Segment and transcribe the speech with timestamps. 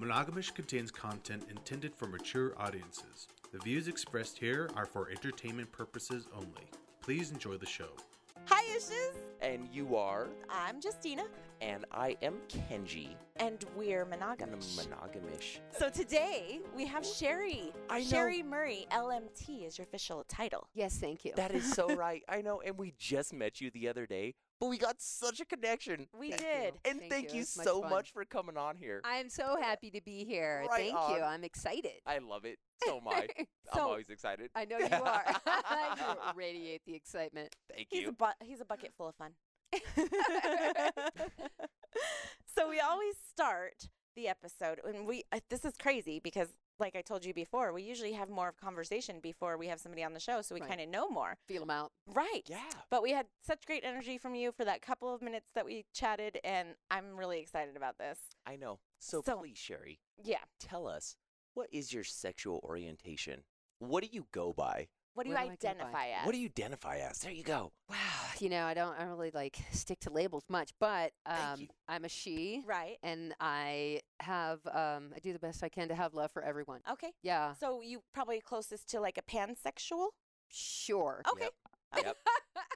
[0.00, 3.26] Monogamish contains content intended for mature audiences.
[3.50, 6.70] The views expressed here are for entertainment purposes only.
[7.00, 7.90] Please enjoy the show.
[8.44, 9.16] Hi, Ishes.
[9.40, 11.24] And you are, I'm Justina,
[11.60, 13.08] and I am Kenji.
[13.36, 14.78] and we're And monogamish.
[14.78, 15.58] I'm monogamish.
[15.78, 17.72] so today we have Sherry.
[17.90, 18.04] I know.
[18.06, 20.68] Sherry Murray, LMT is your official title.
[20.74, 21.32] Yes, thank you.
[21.36, 22.22] That is so right.
[22.28, 22.60] I know.
[22.64, 26.06] And we just met you the other day, but we got such a connection.
[26.18, 26.74] We Thank did.
[26.74, 26.80] you.
[26.90, 27.36] And Thank thank, you.
[27.36, 27.90] you, It's much so fun.
[27.90, 29.00] much for coming on here.
[29.04, 30.64] I'm so happy to be here.
[30.68, 31.22] Right thank you.
[31.22, 31.92] I'm excited.
[32.06, 32.58] I love it.
[32.84, 33.26] So am I.
[33.72, 34.50] I'm always excited.
[34.54, 35.24] I know you are.
[35.96, 37.54] you radiate the excitement.
[37.72, 38.12] Thank He's a, you.
[38.12, 39.32] bu- he's a bucket full of fun.
[42.56, 46.48] so we always start the episode, and we uh, this is crazy because,
[46.80, 50.02] like I told you before, we usually have more of conversation before we have somebody
[50.02, 50.68] on the show, so we Right.
[50.68, 51.36] kind of know more.
[51.46, 51.92] Feel them out.
[52.06, 52.42] Right.
[52.46, 52.62] Yeah.
[52.90, 55.84] But we had such great energy from you for that couple of minutes that we
[55.94, 58.18] chatted, and I'm really excited about this.
[58.46, 58.80] I know.
[58.98, 60.42] So, So- please, Sherry, Yeah.
[60.58, 61.16] tell us
[61.54, 63.44] what is your sexual orientation?
[63.78, 64.88] What do you go by?
[65.18, 65.68] What do you What do I go by?
[65.70, 66.26] identify as?
[66.26, 67.18] What do you identify as?
[67.18, 67.72] There you go.
[67.90, 67.96] Wow.
[68.38, 71.60] You know, I don't, I don't really like stick to labels much, but Thank um,
[71.62, 71.66] you.
[71.88, 72.98] I'm a she, Right.
[73.02, 76.82] and I have, um, I do the best I can to have love for everyone.
[76.88, 77.10] Okay.
[77.24, 77.54] Yeah.
[77.58, 80.10] So you probably closest to like a pansexual.
[80.50, 81.20] Sure.
[81.32, 81.48] Okay.
[81.96, 82.16] Yep.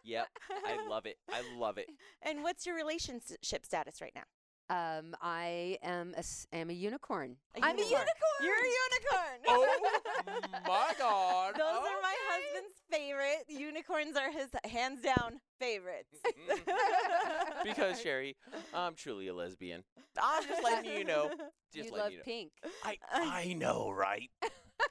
[0.05, 0.27] Yep.
[0.67, 1.19] I love it.
[1.33, 1.89] I love it.
[2.23, 4.25] And what's your relationship status right now?
[4.71, 7.37] Um, I am a, s- am a unicorn.
[7.57, 8.03] A I'm unicorn.
[8.03, 8.43] a unicorn.
[8.43, 9.39] You're a unicorn.
[10.25, 11.55] Oh my God.
[11.55, 13.45] Those are my husband's favorite.
[13.49, 16.17] Unicorns are his hands down favorites.
[17.65, 18.37] because Sherry,
[18.73, 19.83] I'm truly a lesbian.
[20.21, 21.31] I'm just letting you know.
[21.75, 22.23] Just you letting love you know.
[22.25, 22.53] pink.
[22.85, 24.31] I I know, right?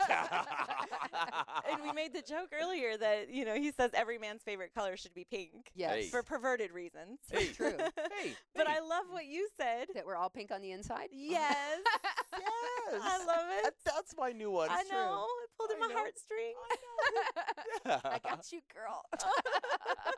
[0.09, 4.97] And we made the joke earlier that, you know, he says every man's favorite color
[4.97, 5.93] should be pink Yes.
[5.95, 6.07] Hey.
[6.09, 7.19] for perverted reasons.
[7.31, 7.47] Hey.
[7.47, 7.75] True.
[7.77, 8.75] Hey, But hey.
[8.77, 9.87] I love what you said.
[9.95, 11.09] That we're all pink on the inside.
[11.11, 11.55] Yes.
[12.33, 13.01] yes.
[13.01, 13.63] I love it.
[13.63, 14.69] That- that's my new one.
[14.69, 14.97] I true.
[14.97, 15.25] know.
[15.43, 15.95] It pulled I in my know.
[15.95, 18.01] heartstring.
[18.03, 19.05] I got you, girl.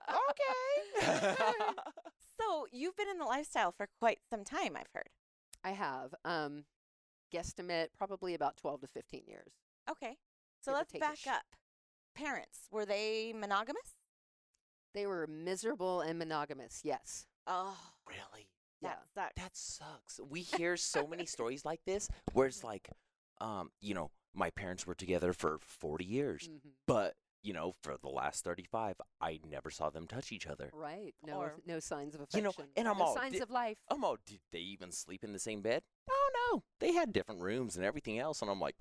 [0.09, 1.33] okay.
[2.39, 5.09] So you've been in the lifestyle for quite some time, I've heard.
[5.63, 6.13] I have.
[6.25, 6.65] Um,
[7.33, 9.53] guesstimate probably about 12 to 15 years.
[9.89, 10.17] Okay.
[10.61, 10.93] So Give let's
[11.25, 11.43] back up.
[12.15, 13.97] Parents, were they monogamous?
[14.93, 16.81] They were miserable and monogamous.
[16.83, 17.25] Yes.
[17.47, 17.77] Oh,
[18.07, 18.47] really?
[18.81, 19.33] that sucks.
[19.37, 20.19] That sucks.
[20.29, 22.89] We hear so many stories like this where it's like,
[23.39, 26.71] um, you know, my parents were together for 40 years, Mhm.
[26.87, 27.15] but
[27.45, 30.69] you know, for the last 35, I never saw them touch each other.
[30.73, 31.13] Right.
[31.25, 31.39] No.
[31.39, 32.37] Or- no signs of affection.
[32.39, 33.77] You know, and I'm no all, signs di- of life.
[33.91, 35.83] I'm all, did they even sleep in the same bed?
[36.09, 38.75] Oh no, they had different rooms and everything else, and I'm like,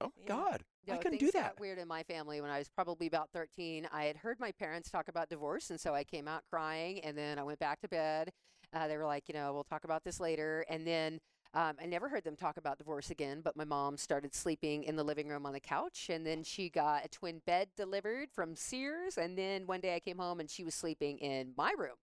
[0.00, 0.34] oh my Yeah.
[0.34, 1.58] god, I couldn't do that.
[1.58, 3.88] weird in my family when I was probably about 13.
[3.92, 7.16] I had heard my parents talk about divorce, and so I came out crying, and
[7.16, 8.32] then I went back to bed.
[8.72, 10.64] Uh, they were like, you know, we'll talk about this later.
[10.68, 11.20] And then
[11.54, 14.96] um, I never heard them talk about divorce again, but my mom started sleeping in
[14.96, 18.56] the living room on the couch, and then she got a twin bed delivered from
[18.56, 19.16] Sears.
[19.16, 21.96] And then one day I came home, and she was sleeping in my room.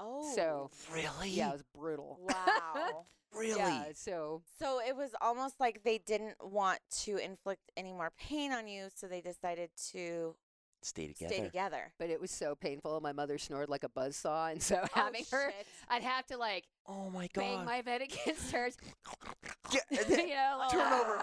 [0.00, 0.32] Oh.
[0.34, 1.30] So, Really?
[1.30, 2.18] yeah, it was brutal.
[2.22, 3.04] Wow.
[3.34, 3.58] really?
[3.58, 8.50] Yeah, so so it was almost like they didn't want to inflict any more pain
[8.52, 10.34] on you, so they decided to
[10.82, 11.34] Stay together.
[11.34, 11.92] stay together.
[11.98, 12.98] but it was so painful.
[13.02, 15.52] My mother snored like a buzzsaw, and so oh, having her.
[15.90, 17.42] I'd have to like Oh my god.
[17.42, 18.76] bang my head against hers.
[19.72, 21.18] Yeah, you know, like, Turn over.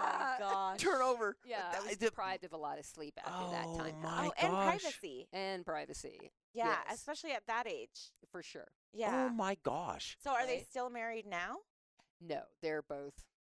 [0.86, 1.18] Oh my gosh.
[1.20, 1.34] Turn.
[1.46, 3.94] Yeah, I was the- deprived of a lot of sleep after that oh time.
[3.98, 4.80] Oh my oh, and gosh.
[4.82, 5.28] privacy.
[5.32, 6.98] And privacy, Yeah, Yes.
[6.98, 8.10] especially at that age.
[8.30, 8.68] for sure.
[8.92, 9.28] Yeah.
[9.30, 10.16] Oh my gosh.
[10.22, 11.56] so are they still married now?
[12.20, 13.14] No, they're both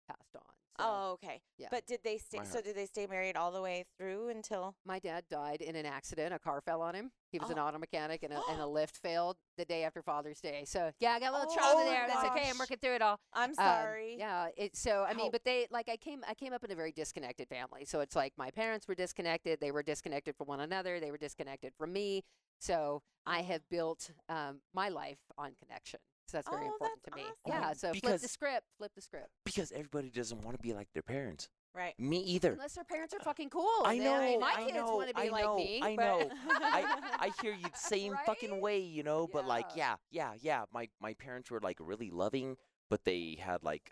[0.08, 0.44] passed on.
[0.80, 1.42] So Oh, okay.
[1.58, 1.68] yeah.
[1.72, 2.38] But did they stay?
[2.40, 2.66] My So heart.
[2.66, 4.76] did they stay married all the way through until?
[4.86, 6.34] my dad died in an accident.
[6.34, 7.12] A car fell on him.
[7.32, 7.64] He was an Oh.
[7.68, 10.64] auto mechanic, and a, and a lift failed the day after Father's Day.
[10.66, 12.08] So yeah, I got a little Oh trauma my there.
[12.08, 12.42] That's okay.
[12.46, 12.60] I'm gosh.
[12.60, 13.20] working through it all.
[13.34, 14.16] I'm Um, sorry.
[14.18, 14.48] yeah.
[14.58, 16.76] It, so I mean, How- but they like I came I came up in a
[16.76, 17.86] very disconnected family.
[17.86, 19.60] So it's like my parents were disconnected.
[19.60, 21.00] They were disconnected from one another.
[21.00, 22.24] They were disconnected from me.
[22.60, 26.00] So I have built um, my life on connection.
[26.30, 27.28] So that's very Oh, important that's to me.
[27.46, 27.62] awesome.
[27.62, 27.74] Yeah.
[27.74, 28.66] So flip the script.
[28.78, 29.30] Flip the script.
[29.46, 31.50] Because everybody doesn't want to be like their parents.
[31.76, 31.94] Right.
[32.00, 32.54] Me either.
[32.54, 33.68] Unless their parents are fucking cool.
[33.86, 35.44] I and then, I mean, know, my I kids know, want to be I like
[35.44, 35.82] know, me.
[35.84, 36.30] I but- know.
[36.50, 39.96] I, I hear you the same fucking way, you know, but like Yeah.
[40.12, 40.66] yeah, yeah, yeah.
[40.74, 42.58] My my parents were like really loving,
[42.90, 43.92] but they had like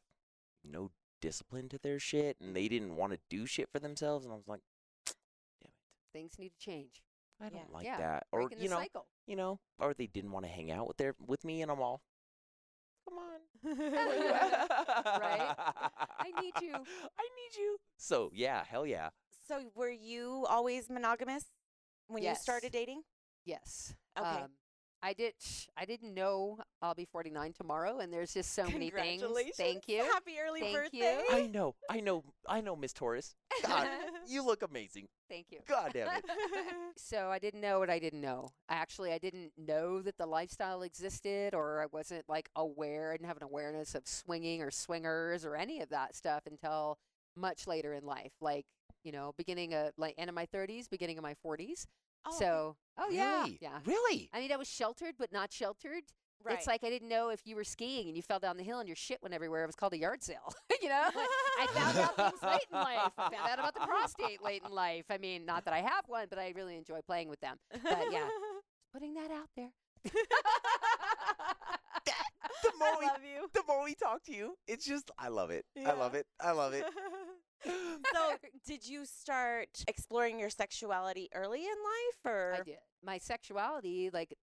[0.63, 0.91] no
[1.21, 4.37] discipline to their shit and they didn't want to do shit for themselves and I
[4.37, 4.61] was like,
[5.05, 5.71] damn it.
[6.13, 7.01] Things need to change.
[7.41, 7.73] I don't Yeah.
[7.75, 7.97] like yeah.
[7.97, 8.27] that.
[8.31, 9.05] Or Breaking you know, cycle.
[9.27, 11.79] you know, or they didn't want to hang out with their with me and I'm
[11.79, 12.01] all
[13.07, 13.39] Come on.
[15.19, 15.55] Right?
[16.19, 16.73] I need you.
[17.19, 17.77] I need you.
[17.97, 19.09] So, yeah, hell yeah.
[19.47, 21.45] So were you always monogamous
[22.07, 23.01] when you started dating?
[23.45, 23.93] Yes.
[24.17, 24.27] Okay.
[24.43, 24.49] Um,
[25.03, 25.33] I did.
[25.77, 29.21] I didn't know I'll be 49 tomorrow, and there's just so many things.
[29.21, 29.55] Congratulations.
[29.55, 30.03] Thank you.
[30.03, 31.23] Happy early Thank you.
[31.31, 33.35] I know, I know, I know, Miss Torres.
[33.65, 33.87] God,
[34.27, 35.07] you look amazing.
[35.29, 35.59] Thank you.
[35.67, 36.25] God damn it.
[36.99, 38.49] So I didn't know what I didn't know.
[38.69, 43.11] Actually, I didn't know that the lifestyle existed, or I wasn't like aware.
[43.11, 46.97] I didn't have an awareness of swinging or swingers or any of that stuff until
[47.35, 48.65] much later in life, like
[49.03, 51.85] you know, beginning of like end of my 30s, beginning of my 40s.
[52.25, 53.57] Oh, so, oh yeah, Really?
[53.61, 53.79] yeah.
[53.85, 54.29] Really?
[54.33, 56.03] I mean, I was sheltered, but not sheltered.
[56.43, 56.57] right.
[56.57, 58.79] It's like I didn't know if you were skiing and you fell down the hill
[58.79, 59.63] and your shit went everywhere.
[59.63, 60.53] It was called a yard sale.
[60.81, 61.25] you know, Like,
[61.59, 63.11] I found out things late in life.
[63.17, 65.05] I found out about the prostate late in life.
[65.09, 67.57] I mean, not that I have one, but I really enjoy playing with them.
[67.71, 68.27] But yeah,
[68.93, 69.69] putting that out there.
[72.63, 73.07] The more we,
[73.53, 75.65] the more we talk to you, it's just, I love it.
[75.85, 76.25] I love it.
[76.39, 76.83] I love it.
[77.65, 82.77] So, did you start exploring your sexuality early in life, or I did.
[83.03, 84.35] My sexuality, like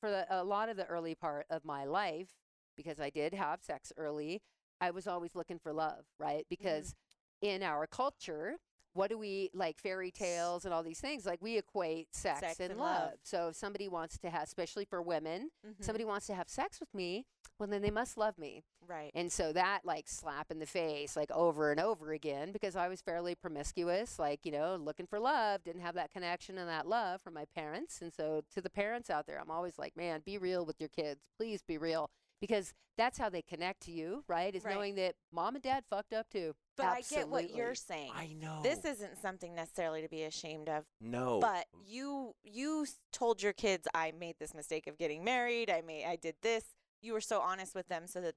[0.00, 2.30] for the, a lot of the early part of my life,
[2.76, 4.42] because I did have sex early,
[4.80, 6.44] I was always looking for love, right?
[6.50, 6.94] Because
[7.40, 8.56] in our culture,
[8.92, 11.24] what do we like fairy tales and all these things?
[11.26, 13.02] Like we equate sex, Sex and, and love.
[13.02, 13.12] love.
[13.22, 15.82] So if somebody wants to have, especially for women, Mhm.
[15.84, 17.26] somebody wants to have sex with me,
[17.58, 18.64] well, then they must love me.
[18.88, 19.10] Right?
[19.14, 22.88] And so that like slap in the face, like over and over again, because I
[22.88, 26.86] was fairly promiscuous, like, you know, looking for love, didn't have that connection and that
[26.86, 28.00] love from my parents.
[28.00, 30.88] And so to the parents out there, I'm always like, man, be real with your
[30.88, 31.20] kids.
[31.38, 32.10] Please be real.
[32.40, 34.54] Because that's how they connect to you, right?
[34.54, 34.74] Is Right.
[34.74, 36.54] knowing that mom and dad fucked up too.
[36.76, 38.12] But I get what you're saying.
[38.14, 38.60] I know.
[38.62, 41.40] This isn't something necessarily to be ashamed of, no.
[41.40, 45.70] but you you told your kids I made this mistake of getting married.
[45.70, 46.64] I made I did this.
[47.00, 48.34] You were so honest with them so that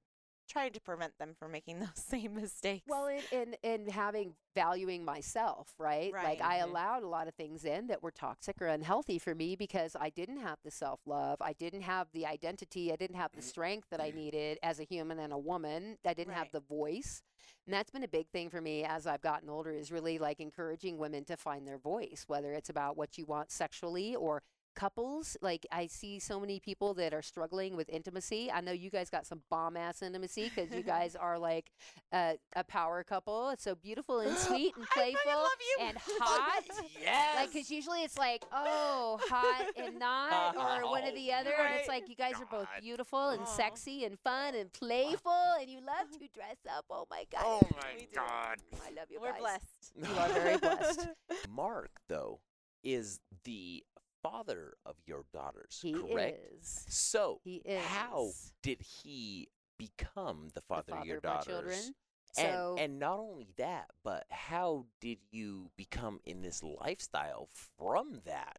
[0.49, 2.85] trying to prevent them from making those same mistakes.
[2.87, 6.11] Well, in and and having valuing myself, right?
[6.13, 6.23] right?
[6.23, 6.41] Like Right.
[6.41, 9.95] I allowed a lot of things in that were toxic or unhealthy for me because
[9.99, 13.41] I didn't have the self love, I didn't have the identity, I didn't have the
[13.41, 15.97] strength that I needed as a human and a woman.
[16.05, 17.21] I didn't have the voice,
[17.65, 19.71] and that's been a big thing for me as I've gotten older.
[19.71, 23.51] Is really like encouraging women to find their voice, whether it's about what you want
[23.51, 24.41] sexually or
[24.75, 28.89] couples like i see so many people that are struggling with intimacy i know you
[28.89, 31.71] guys got some bomb ass intimacy because you guys are like
[32.13, 35.85] a, a power couple it's so beautiful and sweet and I playful love you.
[35.85, 36.63] and hot
[37.01, 37.35] yes.
[37.35, 41.51] like because usually it's like oh hot and not or one or oh, the other
[41.51, 43.45] and it's like you guys are both beautiful and Aw.
[43.45, 47.61] sexy and fun and playful and you love to dress up oh my god oh
[47.75, 48.57] my God.
[48.85, 49.39] I love you we're guys.
[49.39, 49.93] blessed.
[49.95, 51.07] You are very blessed.
[51.49, 52.39] Mark, though,
[52.83, 53.83] is the
[54.21, 56.39] father of your daughters, He correct?
[56.59, 56.85] is.
[56.89, 57.81] So, He is.
[57.85, 58.29] how
[58.61, 61.73] did he become the father, the of your father daughters?
[61.75, 61.95] children.
[62.37, 68.21] And So and not only that, but how did you become in this lifestyle from
[68.25, 68.57] that?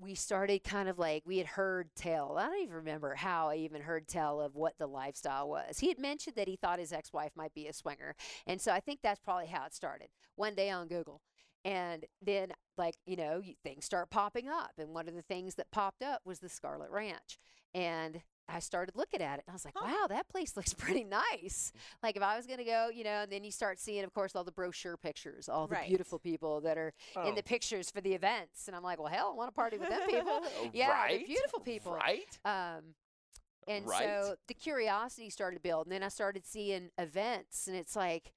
[0.00, 2.38] we started kind of like we had heard tell.
[2.38, 5.80] I don't even remember how I even heard tell of what the lifestyle was.
[5.80, 8.14] He had mentioned that he thought his ex-wife might be a swinger,
[8.46, 10.06] and so I think that's probably how it started.
[10.36, 11.20] One day on Google,
[11.64, 15.70] and then like you know things start popping up, and one of the things that
[15.70, 17.38] popped up was the Scarlet Ranch,
[17.74, 19.86] and I started looking at it and I was like, Huh.
[19.86, 21.72] wow, that place looks pretty nice.
[22.02, 24.14] Like if I was going to go, you know, and then you start seeing, of
[24.14, 25.88] course, all the brochure pictures, all the Right.
[25.88, 28.66] beautiful people that are in the Oh, pictures for the events.
[28.66, 30.40] And I'm like, well, hell, I want to party with them people.
[30.72, 31.26] yeah, right?
[31.26, 31.92] beautiful people.
[31.92, 32.38] Right?
[32.44, 32.94] Um,
[33.66, 34.08] and Right.
[34.08, 35.86] so the curiosity started to build.
[35.86, 38.32] And then I started seeing events, and it's like,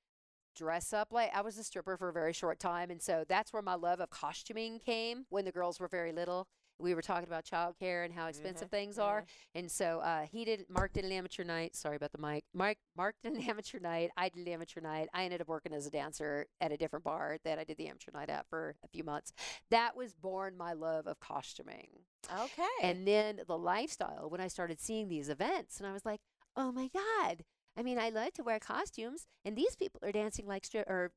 [0.55, 2.89] dress up like I was a stripper for a very short time.
[2.91, 6.47] And so that's where my love of costuming came when the girls were very little.
[6.79, 8.75] We were talking about childcare and how expensive Mm-hmm.
[8.75, 9.23] things are.
[9.53, 11.75] And so uh, he did, Mark did an amateur night.
[11.75, 12.43] Sorry about the mic.
[12.55, 14.09] Mike, Mark did an amateur night.
[14.17, 15.07] I did an amateur night.
[15.13, 17.87] I ended up working as a dancer at a different bar that I did the
[17.87, 19.31] amateur night at for a few months.
[19.69, 21.89] That was born my love of costuming.
[22.35, 22.63] Okay.
[22.81, 26.21] And then the lifestyle when I started seeing these events, and I was like,
[26.55, 27.43] oh my God.
[27.77, 31.11] I mean, I love to wear costumes, and these people are dancing like strip or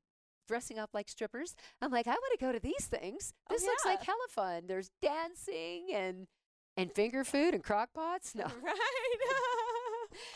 [0.46, 1.54] dressing up like strippers.
[1.80, 3.32] I'm like, I want to go to these things.
[3.50, 4.06] Oh, This looks like yeah.
[4.06, 4.66] hella fun.
[4.66, 6.26] There's dancing and
[6.76, 8.34] and finger food and crock pots.
[8.34, 8.44] No.
[8.62, 8.74] right.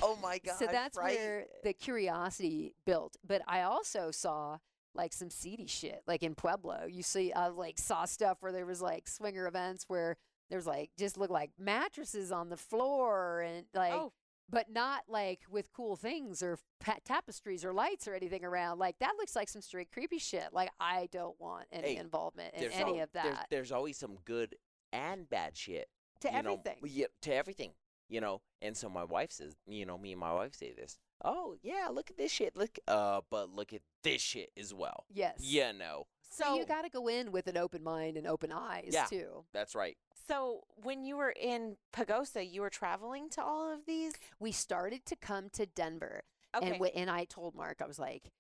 [0.03, 0.57] Oh my God.
[0.59, 1.17] so that's right?
[1.17, 3.17] where the curiosity built.
[3.25, 4.59] But I also saw
[4.95, 6.87] like some seedy shit, like in Pueblo.
[6.89, 10.17] You see, I like saw stuff where there was like swinger events where
[10.51, 14.13] there's like just look like mattresses on the floor and like, oh,
[14.51, 18.79] but not like with cool things or pa- tapestries or lights or anything around.
[18.79, 20.49] Like that looks like some straight creepy shit.
[20.53, 23.97] Like I don't want any Hey, involvement in There's any al- of that There's, always
[23.99, 24.57] some good
[24.93, 25.89] and bad shit.
[26.21, 26.77] to you know, everything.
[26.85, 27.73] yeah, to everything.
[28.11, 30.99] You know, and so my wife says, you know, me and my wife say this.
[31.23, 32.57] Oh yeah, look at this shit.
[32.57, 35.05] Look, uh, but look at this shit as well.
[35.13, 35.35] yes.
[35.41, 38.53] Yeah, know, So, So you got to go in with an open mind and open
[38.53, 39.07] eyes Yeah.
[39.07, 39.45] too.
[39.53, 39.97] That's right.
[40.27, 44.13] so when you were in Pagosa, you were traveling to all of these.
[44.39, 46.23] We started to come to Denver,
[46.55, 46.67] Okay.
[46.67, 48.31] and w- and I told Mark I was like.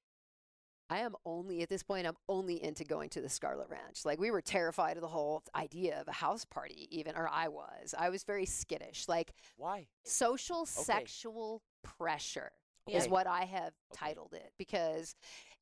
[0.91, 2.07] I am only at this point.
[2.07, 4.07] I'm only into going to the Scarlet Ranch.
[4.07, 7.49] Like we were terrified of the whole idea of a house party, even, or I
[7.49, 7.95] was.
[7.99, 9.07] I was very skittish.
[9.07, 9.89] Like Why?
[10.05, 12.53] social sexual pressure
[12.89, 14.07] is what I have Okay.
[14.07, 15.15] titled it because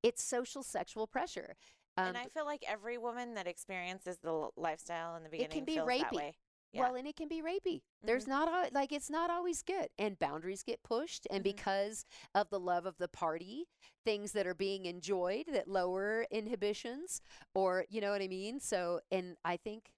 [0.05, 1.57] it's social sexual pressure.
[1.97, 5.65] Um, and I feel like every woman that experiences the lifestyle in the beginning can
[5.65, 6.17] be feels that rapey.
[6.17, 6.35] way.
[6.73, 6.83] Yeah.
[6.83, 7.81] Well, and it can be rapey.
[8.03, 11.27] There's not like it's not always good, and boundaries get pushed.
[11.31, 11.45] And Mhm.
[11.57, 13.67] because of the love of the party,
[14.05, 17.23] things that are being enjoyed that lower inhibitions,
[17.55, 18.61] or you know what I mean.
[18.61, 19.93] So, and I think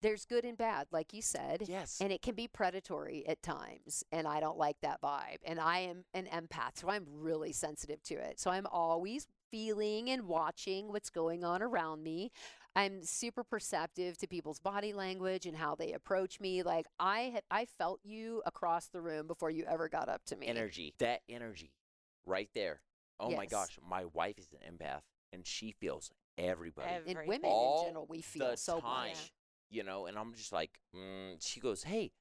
[0.00, 1.68] there's good and bad, like you said.
[1.68, 1.98] Yes.
[2.00, 4.02] And it can be predatory at times.
[4.10, 5.40] And I don't like that vibe.
[5.44, 8.40] And I am an empath, so I'm really sensitive to it.
[8.40, 12.30] So I'm always feeling and watching what's going on around me.
[12.76, 16.62] I'm super perceptive to people's body language and how they approach me.
[16.62, 20.36] Like I had, I felt you across the room before you ever got up to
[20.36, 20.46] me.
[20.46, 20.94] energy.
[20.98, 21.72] That energy
[22.24, 22.80] right there.
[23.18, 23.78] Oh my gosh.
[23.86, 25.02] My wife is an empath
[25.32, 26.88] and she feels everybody.
[26.94, 29.08] Ev- And women All in general, we feel the so time.
[29.08, 29.32] much.
[29.68, 32.12] You know, and I'm just like, mm, she goes, Hey,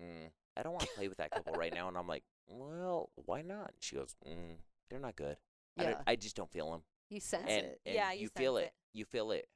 [0.00, 1.88] mm, I don't want to play with that couple right now.
[1.88, 3.72] And I'm like, Well, why not?
[3.80, 4.56] She goes, mm,
[4.90, 5.36] They're not good.
[5.78, 6.82] I, Yeah, don't, I just don't feel them.
[7.10, 8.64] you sense And, it and Yeah, you, you feel it.
[8.64, 8.72] it.
[8.92, 9.48] You feel it.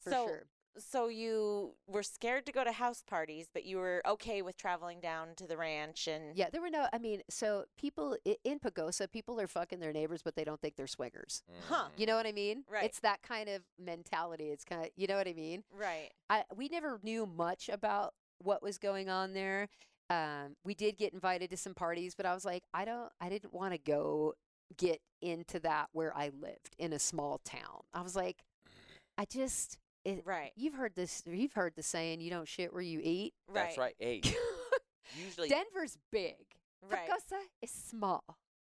[0.00, 0.42] for so, sure.
[0.78, 5.00] so you were scared to go to house parties, but you were okay with traveling
[5.00, 6.86] down to the ranch and Yeah, there were no.
[6.92, 10.60] I mean, so people i- in Pagosa, people are fucking their neighbors, but they don't
[10.60, 11.42] think they're swingers.
[11.68, 11.88] Huh.
[11.96, 12.64] You know what I mean?
[12.68, 12.84] Right.
[12.84, 14.50] It's that kind of mentality.
[14.50, 15.64] It's kind of, you know what I mean?
[15.72, 16.10] right.
[16.28, 19.68] I we never knew much about what was going on there.
[20.10, 23.28] Um, we did get invited to some parties, but I was like, I don't, I
[23.28, 24.34] didn't want to go
[24.76, 27.82] get into that where I lived in a small town.
[27.94, 28.44] I was like,
[29.18, 30.52] I just, it, Right.
[30.56, 33.34] you've heard this, you've heard the saying, you don't shit where you eat.
[33.48, 33.64] Right.
[33.64, 33.94] That's right.
[33.98, 34.20] Hey,
[35.24, 36.34] usually Denver's big.
[36.82, 37.08] Right.
[37.08, 38.22] Pagosa is small.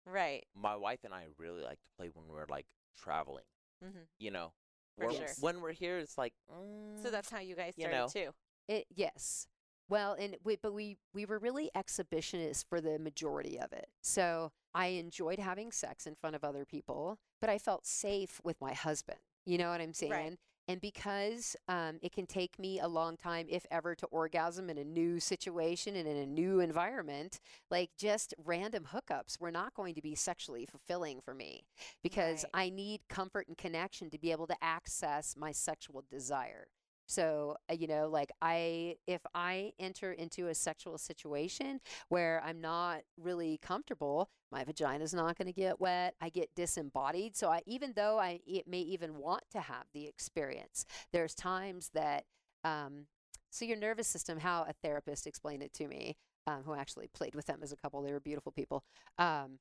[0.06, 0.46] Right.
[0.56, 2.66] my wife and I really like to play when we're like
[2.98, 3.44] traveling.
[3.84, 4.54] hmm You know,
[4.98, 5.28] For when, sure.
[5.42, 8.08] when we're here, it's like, mm, So that's how you guys You started know.
[8.08, 8.32] too.
[8.68, 9.48] It yes.
[9.90, 13.88] Well, and we, but we we were really exhibitionists for the majority of it.
[14.02, 18.60] So I enjoyed having sex in front of other people, but I felt safe with
[18.62, 19.20] my husband.
[19.46, 20.12] You know what I'm saying?
[20.12, 20.38] Right.
[20.68, 24.78] And because um, it can take me a long time, if ever, to orgasm in
[24.78, 27.40] a new situation and in a new environment,
[27.72, 31.64] like just random hookups were not going to be sexually fulfilling for me
[32.04, 32.66] because Right.
[32.66, 36.68] I need comfort and connection to be able to access my sexual desire.
[37.10, 42.62] So, uh, you know, like I, if I enter into a sexual situation where I'm
[42.62, 46.16] not really comfortable, my vagina's not going to get wet.
[46.22, 47.36] I get disembodied.
[47.36, 51.90] So I, even though I it may even want to have the experience, there's times
[51.96, 52.26] that,
[52.64, 53.08] um,
[53.50, 56.16] so your nervous system, how a therapist explained it to me,
[56.48, 58.84] um, who actually played with them as a couple, they were beautiful people.
[59.18, 59.60] Um,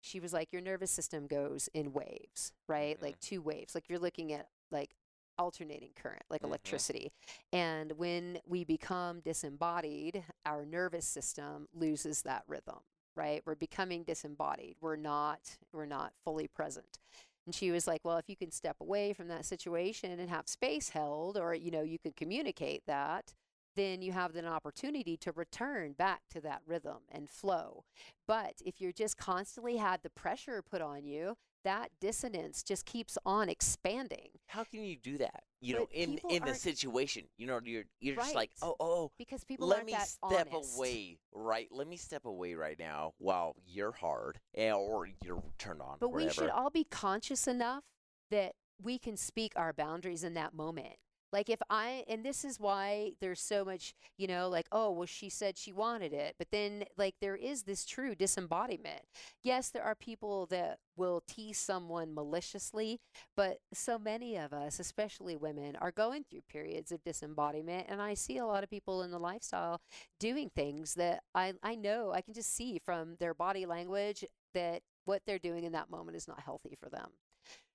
[0.00, 2.98] she was like, your nervous system goes in waves, right?
[2.98, 3.02] Mhm.
[3.02, 3.74] Like two waves.
[3.74, 4.94] Like you're looking at like
[5.40, 6.50] alternating current, like Mhm.
[6.50, 7.12] electricity.
[7.52, 12.80] And when we become disembodied, our nervous system loses that rhythm,
[13.16, 13.42] right?
[13.46, 14.76] We're becoming disembodied.
[14.80, 16.98] We're not we're not fully present.
[17.46, 20.48] And she was like, "Well, if you can step away from that situation and have
[20.48, 23.34] space held or you know, you can communicate that,
[23.76, 27.84] then you have an opportunity to return back to that rhythm and flow.
[28.26, 33.18] But if you're just constantly had the pressure put on you, that dissonance just keeps
[33.24, 35.44] on expanding how can you do that?
[35.60, 39.44] You know, in in the situation, you know, you're you're just like, oh, oh, because
[39.44, 40.76] people let me step honest.
[40.76, 41.68] away, right?
[41.70, 45.98] Let me step away right now while you're hard eh, or you're turned on.
[46.00, 47.84] But we should all be conscious enough
[48.30, 50.96] that we can speak our boundaries in that moment.
[51.32, 55.06] Like if I and this is why there's so much, you know, like oh, well
[55.06, 59.02] she said she wanted it, but then like there is this true disembodiment.
[59.42, 63.00] Yes, there are people that will tease someone maliciously,
[63.36, 68.14] but so many of us, especially women, are going through periods of disembodiment and I
[68.14, 69.80] see a lot of people in the lifestyle
[70.18, 74.82] doing things that I I know I can just see from their body language that
[75.04, 77.10] what they're doing in that moment is not healthy for them.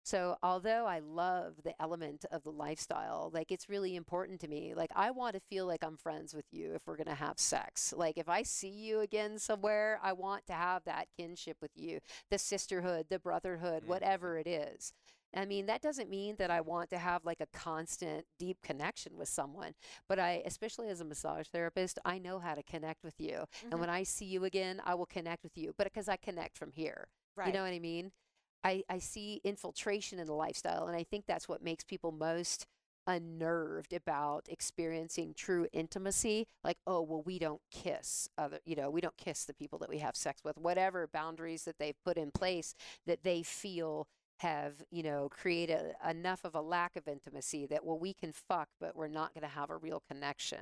[0.05, 4.75] So, although I love the element of the lifestyle, like it's really important to me.
[4.75, 7.39] Like, I want to feel like I'm friends with you if we're going to have
[7.39, 7.91] sex.
[7.97, 12.01] Like, if I see you again somewhere, I want to have that kinship with you,
[12.29, 13.87] the sisterhood, the brotherhood, Mhm.
[13.87, 14.93] whatever it is.
[15.33, 19.17] I mean, that doesn't mean that I want to have like a constant, deep connection
[19.17, 19.73] with someone,
[20.07, 23.45] but I, especially as a massage therapist, I know how to connect with you.
[23.63, 23.71] Mhm.
[23.71, 26.57] And when I see you again, I will connect with you, but because I connect
[26.57, 27.09] from here.
[27.35, 27.47] right.
[27.47, 28.13] You know what I mean?
[28.65, 30.87] I, I see infiltration in the lifestyle.
[30.87, 32.65] And I think that's what makes people most
[33.07, 38.99] unnerved about experiencing true intimacy like oh well we don't kiss other you know we
[38.99, 42.31] don't kiss the people that we have sex with whatever boundaries that they've put in
[42.31, 42.73] place
[43.05, 44.07] that they feel
[44.39, 48.69] have you know created enough of a lack of intimacy that well we can fuck
[48.81, 50.61] but we're not going to have a real connection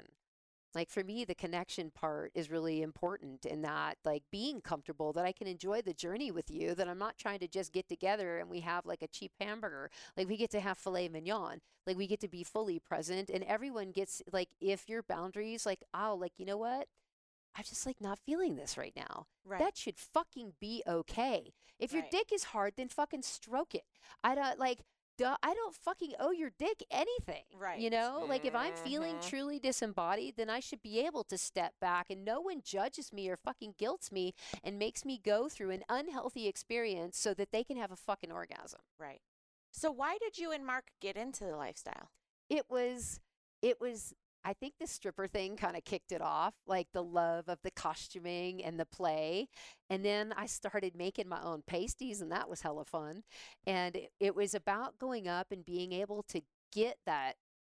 [0.75, 5.25] like for me the connection part is really important in that like being comfortable that
[5.25, 8.39] i can enjoy the journey with you that i'm not trying to just get together
[8.39, 9.89] and we have like a cheap hamburger.
[10.17, 11.61] Like we get to have filet mignon.
[11.85, 15.83] Like we get to be fully present and everyone gets like if your boundaries like
[15.93, 16.87] oh like you know what?
[17.55, 19.27] I'm just like not feeling this right now.
[19.45, 19.59] Right.
[19.59, 21.53] that should fucking be okay.
[21.79, 22.11] If your Right.
[22.11, 23.83] dick is hard then fucking stroke it.
[24.23, 24.79] I don't like
[25.17, 27.79] duh, i don't fucking owe your dick anything Right.
[27.79, 29.21] you know like if i'm feeling Mhm.
[29.29, 33.29] truly disembodied then i should be able to step back and no one judges me
[33.29, 37.63] or fucking guilts me and makes me go through an unhealthy experience so that they
[37.63, 39.21] can have a fucking orgasm right.
[39.71, 42.11] So why did you and Mark get into the lifestyle?
[42.49, 43.19] it was
[43.61, 44.13] it was
[44.45, 47.71] I think the stripper thing kind of kicked it off, like the love of the
[47.71, 49.47] costuming and the play.
[49.89, 53.23] And then I started making my own pasties, and that was hella fun.
[53.65, 57.35] And it, it was about going up and being able to get that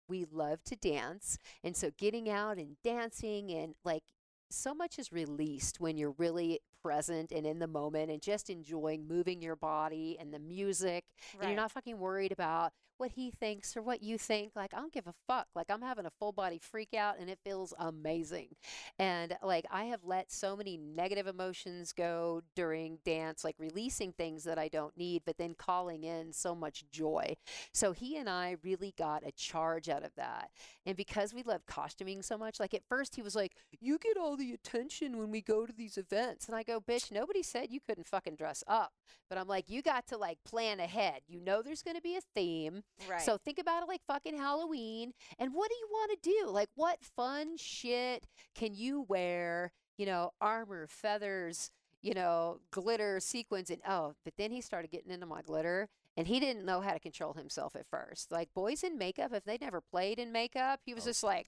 [0.07, 1.37] we love to dance.
[1.63, 4.03] And so getting out and dancing and like
[4.49, 9.07] so much is released when you're really present and in the moment and just enjoying
[9.07, 11.03] moving your body and the music
[11.39, 14.51] and you're not fucking worried about what he thinks or what you think.
[14.55, 15.47] Like, I don't give a fuck.
[15.55, 18.49] Like, I'm having a full body freak out and it feels amazing.
[18.97, 24.43] And like, I have let so many negative emotions go during dance, like releasing things
[24.45, 27.35] that I don't need, but then calling in so much joy.
[27.73, 30.49] So he and I really got a charge out of that.
[30.85, 34.17] And because we love costuming so much, like at first he was like, You get
[34.17, 36.47] all the attention when we go to these events.
[36.47, 38.93] And I go, Bitch, nobody said you couldn't fucking dress up.
[39.29, 41.21] But I'm like, You got to like plan ahead.
[41.27, 42.83] You know there's going to be a theme.
[43.09, 43.21] Right.
[43.21, 45.13] So think about it like fucking Halloween.
[45.37, 46.49] And what do you want to do?
[46.49, 48.25] Like, what fun shit
[48.55, 49.71] can you wear?
[49.97, 53.69] You know, armor, feathers, you know, glitter, sequins.
[53.69, 55.89] And oh, but then he started getting into my glitter.
[56.17, 58.31] And he didn't know how to control himself at first.
[58.31, 61.07] Like boys in makeup, if they never played in makeup, he was Oh.
[61.07, 61.47] just like,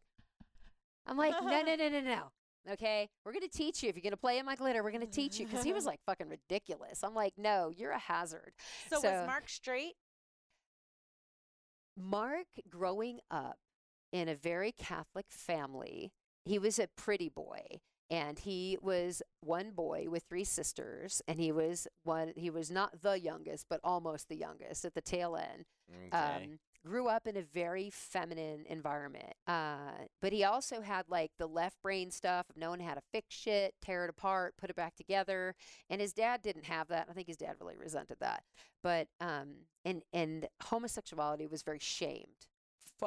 [1.06, 2.32] I'm like, no, no, no, no, no.
[2.74, 3.88] Okay, we're gonna teach you.
[3.88, 5.46] If you're gonna play in my glitter, we're gonna teach you.
[5.46, 7.02] Because he was like fucking ridiculous.
[7.02, 8.52] I'm like, no, you're a hazard.
[8.90, 9.94] so, so- was Mark straight?
[11.98, 13.58] Mark, growing up
[14.12, 16.12] in a very Catholic family,
[16.46, 17.80] he was a pretty boy.
[18.10, 22.32] And he was one boy with three sisters, and he was one.
[22.38, 25.66] He was not the youngest, but almost the youngest at the tail end.
[26.08, 26.18] Okay.
[26.18, 31.48] Um, grew up in a very feminine environment, uh, but he also had like the
[31.48, 34.96] left brain stuff of knowing how to fix shit, tear it apart, put it back
[34.96, 35.56] together.
[35.90, 37.08] And his dad didn't have that.
[37.10, 38.44] I think his dad really resented that.
[38.84, 42.48] But um, and and homosexuality was very shamed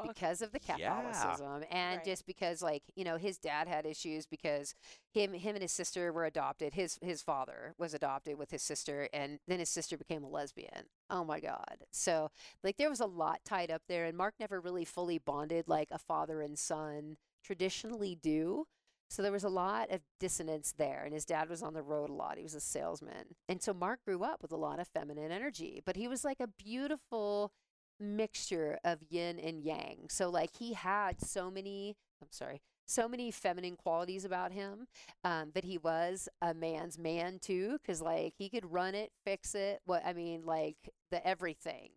[0.06, 0.76] because of the yeah.
[0.76, 2.04] Catholicism and Right.
[2.04, 4.74] just because like you know his dad had issues because
[5.12, 9.08] him him and his sister were adopted his his father was adopted with his sister
[9.12, 10.86] and then his sister became a lesbian.
[11.08, 11.84] Oh my god.
[11.90, 12.30] So
[12.62, 15.88] like there was a lot tied up there and Mark never really fully bonded like
[15.90, 18.66] a father and son traditionally do.
[19.08, 22.10] So there was a lot of dissonance there and his dad was on the road
[22.10, 22.36] a lot.
[22.36, 23.34] He was a salesman.
[23.48, 26.38] And so Mark grew up with a lot of feminine energy but he was like
[26.40, 27.52] a beautiful
[28.00, 30.06] mixture of yin and yang.
[30.08, 34.86] So like he had so many, I'm sorry, so many feminine qualities about him
[35.22, 39.54] um, that he was a man's man too, because like he could run it, fix
[39.54, 39.80] it.
[39.84, 40.76] What I mean, like
[41.10, 41.90] the everything.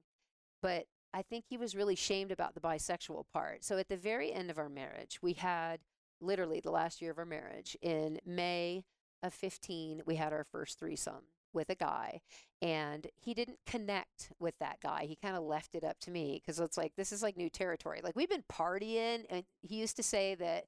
[0.62, 3.64] But I think he was really shamed about the bisexual part.
[3.64, 5.80] So at the very end of our marriage, we had
[6.22, 8.86] literally the last year of our marriage in May
[9.22, 12.22] of 15, we had our first threesome with a guy
[12.64, 15.06] and he didn't connect with that guy.
[15.06, 17.50] He kind of left it up to me because it's like this is like new
[17.50, 18.00] territory.
[18.02, 20.66] Like we've been partying, and he used to say that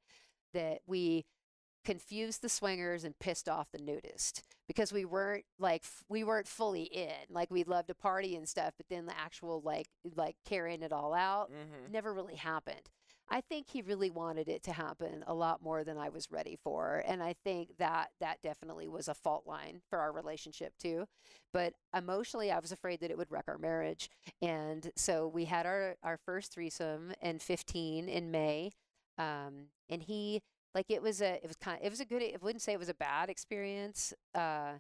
[0.54, 1.26] that we
[1.86, 6.50] confused the swingers and pissed off the nudist because we weren't like f- we weren't
[6.50, 7.14] fully in.
[7.30, 10.92] Like we'd love to party and stuff, but then the actual like like carrying it
[10.92, 11.92] all out mm-hmm.
[11.94, 12.90] never really happened.
[13.30, 16.58] I think he really wanted it to happen a lot more than I was ready
[16.64, 21.08] for, and I think that that definitely was a fault line for our relationship too.
[21.52, 24.10] But emotionally, I was afraid that it would wreck our marriage,
[24.42, 28.74] and so we had our our first threesome in 15 in May,
[29.18, 30.42] um, and he
[30.76, 32.80] like it was a it was kind it was a good I wouldn't say it
[32.80, 34.14] was a bad experience.
[34.36, 34.74] Uh,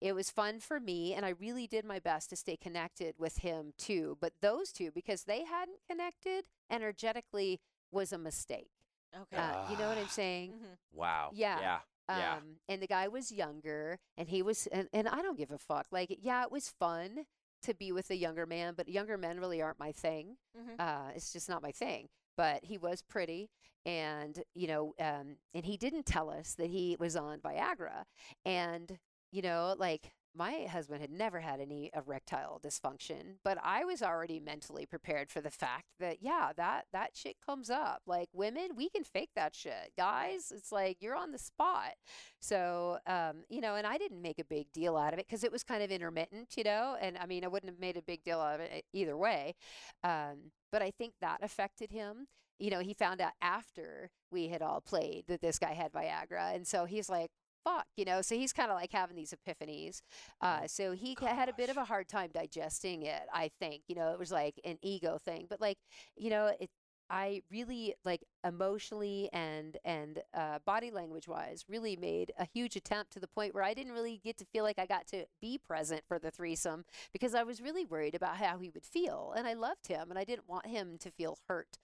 [0.00, 3.38] it was fun for me and i really did my best to stay connected with
[3.38, 8.70] him too but those two because they hadn't connected energetically was a mistake
[9.16, 9.36] Okay.
[9.36, 10.76] uh, you know what i'm saying Mhm.
[10.92, 11.30] Wow.
[11.32, 11.60] Yeah.
[11.60, 11.78] Yeah.
[12.08, 12.34] Yeah.
[12.36, 15.58] um, and the guy was younger and he was and, and i don't give a
[15.58, 17.24] fuck like yeah it was fun
[17.62, 20.36] to be with a younger man, but younger men really aren't my thing.
[20.54, 20.78] Mhm.
[20.78, 22.10] Uh, it's just not my thing.
[22.36, 23.48] But he was pretty,
[23.86, 28.04] and you know, um, and he didn't tell us that he was on Viagra,
[28.44, 28.98] and
[29.32, 34.40] you know, like my husband had never had any erectile dysfunction, but I was already
[34.40, 38.02] mentally prepared for the fact that yeah, that that shit comes up.
[38.06, 39.92] Like women, we can fake that shit.
[39.96, 41.94] Guys, it's like you're on the spot.
[42.40, 45.44] So, um, you know, and I didn't make a big deal out of it because
[45.44, 48.02] it was kind of intermittent, you know, and I mean, I wouldn't have made a
[48.02, 49.54] big deal out of it either way.
[50.02, 52.26] Um, but I think that affected him.
[52.58, 56.54] You know, he found out after we had all played that this guy had Viagra.
[56.54, 57.30] And so he's like,
[57.64, 60.02] fuck, you know, so he's kind of like having these epiphanies.
[60.40, 63.82] Uh, so he ca- had a bit of a hard time digesting it, I think.
[63.88, 65.46] You know, it was like an ego thing.
[65.48, 65.78] But like,
[66.16, 66.70] you know, it,
[67.10, 73.12] I really like emotionally and and uh, body language wise really made a huge attempt
[73.12, 75.58] to the point where I didn't really get to feel like I got to be
[75.58, 79.46] present for the threesome because I was really worried about how he would feel and
[79.46, 81.78] I loved him and I didn't want him to feel hurt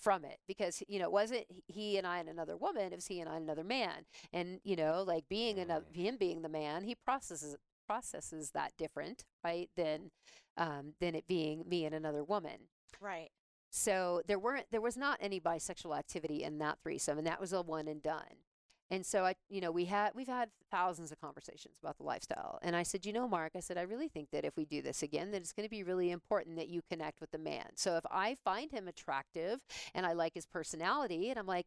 [0.00, 3.06] from it because you know it wasn't he and I and another woman it was
[3.06, 6.48] he and I and another man and you know like being another him being the
[6.48, 10.10] man he processes processes that different right than
[10.56, 12.68] um, than it being me and another woman
[13.00, 13.30] Right.
[13.70, 17.52] so there weren't there was not any bisexual activity in that threesome, and that was
[17.52, 18.44] a one and done.
[18.90, 22.58] And so I, you know, we had we've had thousands of conversations about the lifestyle.
[22.62, 24.82] And I said, you know, Mark, I said, I really think that if we do
[24.82, 27.70] this again, that it's going to be really important that you connect with the man.
[27.76, 29.60] So if I find him attractive
[29.94, 31.66] and I like his personality, and I'm like,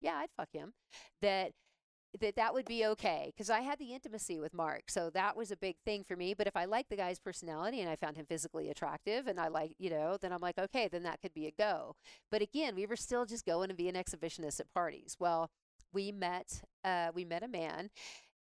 [0.00, 0.72] yeah, I'd fuck him,
[1.22, 1.52] that
[2.20, 5.52] that that would be okay because I had the intimacy with Mark, so that was
[5.52, 6.34] a big thing for me.
[6.34, 9.48] But if I like the guy's personality and I found him physically attractive, and I
[9.48, 11.94] like, you know, then I'm like, okay, then that could be a go.
[12.30, 15.16] But again, we were still just going to be an exhibitionist at parties.
[15.20, 15.50] Well,
[15.92, 17.90] we met, uh, we met a man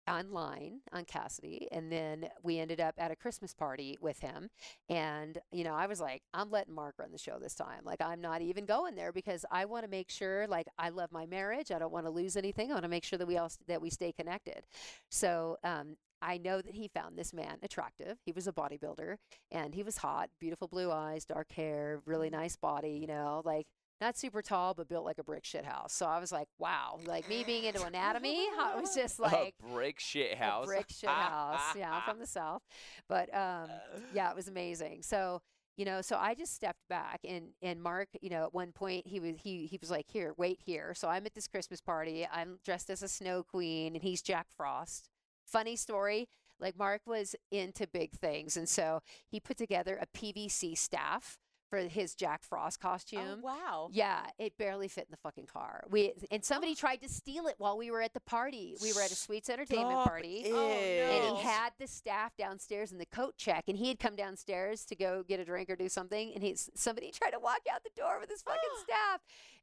[0.07, 4.49] online on Kasidie, and then we ended up at a Christmas party with him.
[4.89, 7.81] And you know, I was like, I'm letting Mark run the show this time.
[7.83, 11.11] Like, I'm not even going there because I want to make sure, like, I love
[11.11, 11.71] my marriage.
[11.71, 12.71] I don't want to lose anything.
[12.71, 14.63] I want to make sure that we all that we stay connected.
[15.09, 18.17] So, um, I know that he found this man attractive.
[18.25, 19.15] He was a bodybuilder
[19.49, 23.65] and he was hot, beautiful blue eyes, dark hair, really nice body, you know, like
[24.01, 25.93] not super tall, but built like a brick shit house.
[25.93, 29.71] So I was like, wow, like me being into anatomy, I was just like, a
[29.71, 30.65] brick shit house.
[30.65, 31.61] a brick shit house.
[31.77, 32.63] yeah, I'm from the south,
[33.07, 33.69] but um,
[34.13, 35.03] yeah, it was amazing.
[35.03, 35.41] So
[35.77, 39.07] you know, so I just stepped back, and and Mark, you know, at one point
[39.07, 40.93] he was he he was like, here, wait here.
[40.95, 42.27] So I'm at this Christmas party.
[42.31, 45.09] I'm dressed as a snow queen, and he's Jack Frost.
[45.45, 46.27] Funny story.
[46.59, 51.39] Like Mark was into big things, and so he put together a PVC staff
[51.71, 53.41] for his Jack Frost Oh, costume.
[53.41, 53.87] wow.
[53.93, 55.85] Yeah, it barely fit in the fucking car.
[55.89, 58.75] We and somebody tried to steal it while we were at the party.
[58.81, 60.43] We were at a Sweets Entertainment Stop party.
[60.47, 61.35] Oh, And no.
[61.37, 64.95] he had the staff downstairs in the coat check, and he had come downstairs to
[64.97, 67.89] go get a drink or do something, and he's somebody tried to walk out the
[67.99, 69.21] door with his fucking staff,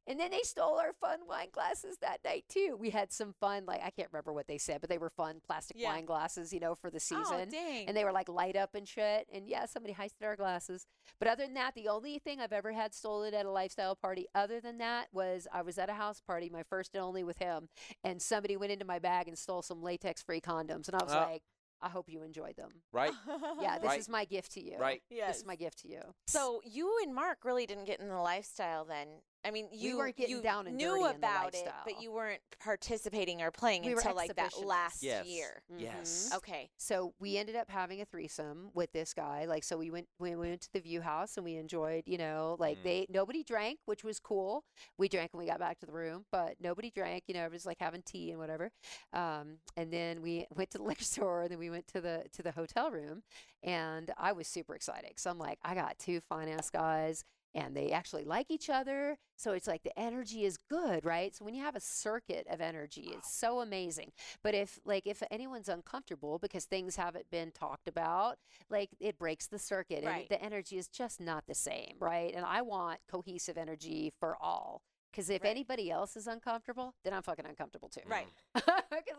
[0.09, 2.75] and then they stole our fun wine glasses that night too.
[2.77, 5.39] We had some fun, like I can't remember what they said, but they were fun
[5.45, 5.93] plastic Yeah.
[5.93, 7.87] wine glasses, you know, for the Oh, season dang.
[7.87, 9.27] and they were like light up and shit.
[9.31, 10.85] And yeah, somebody heisted our glasses.
[11.19, 14.27] But other than that, the only thing I've ever had stolen at a lifestyle party,
[14.35, 17.37] other than that, was I was at a house party, my first and only with
[17.37, 17.69] him,
[18.03, 20.87] and somebody went into my bag and stole some latex free condoms.
[20.87, 21.25] And I was Ah.
[21.29, 21.43] like,
[21.81, 22.81] I hope you enjoyed them.
[22.91, 23.13] Right?
[23.61, 23.99] Yeah, this Right.
[23.99, 24.77] is my gift to you.
[24.77, 25.01] Right.
[25.09, 25.17] Yes.
[25.17, 25.37] This Yes.
[25.37, 26.01] is my gift to you.
[26.27, 29.21] So you and Mark really didn't get in the lifestyle then.
[29.45, 32.01] I mean, you weren't getting you down and knew dirty in the about it, but
[32.01, 35.25] you weren't participating or playing We until like that last Yes.
[35.25, 35.63] year.
[35.77, 36.29] Yes.
[36.31, 36.37] Mhm.
[36.37, 36.69] Okay.
[36.77, 39.45] So we ended up having a threesome with this guy.
[39.45, 42.57] Like, so we went we went to the View House and we enjoyed, you know,
[42.59, 42.83] like Mm.
[42.83, 44.65] they nobody drank, which was cool.
[44.97, 47.23] We drank when we got back to the room, but nobody drank.
[47.27, 48.71] You know, it was like having tea and whatever.
[49.13, 52.25] Um, and then we went to the liquor store, and then we went to the
[52.33, 53.23] to the hotel room,
[53.63, 55.13] and I was super excited.
[55.17, 57.23] So I'm like, I got two fine ass guys.
[57.55, 59.17] And they actually like each other.
[59.35, 61.35] So it's like the energy is good, right?
[61.35, 64.11] So when you have a circuit of energy, it's so amazing.
[64.43, 68.37] But if like if anyone's uncomfortable because things haven't been talked about,
[68.69, 70.27] like it breaks the circuit Right.
[70.29, 72.33] and the energy is just not the same, right?
[72.35, 74.81] And I want cohesive energy for all.
[75.11, 75.49] Because if Right.
[75.49, 78.01] anybody else is uncomfortable, then I'm fucking uncomfortable too.
[78.05, 78.27] Right.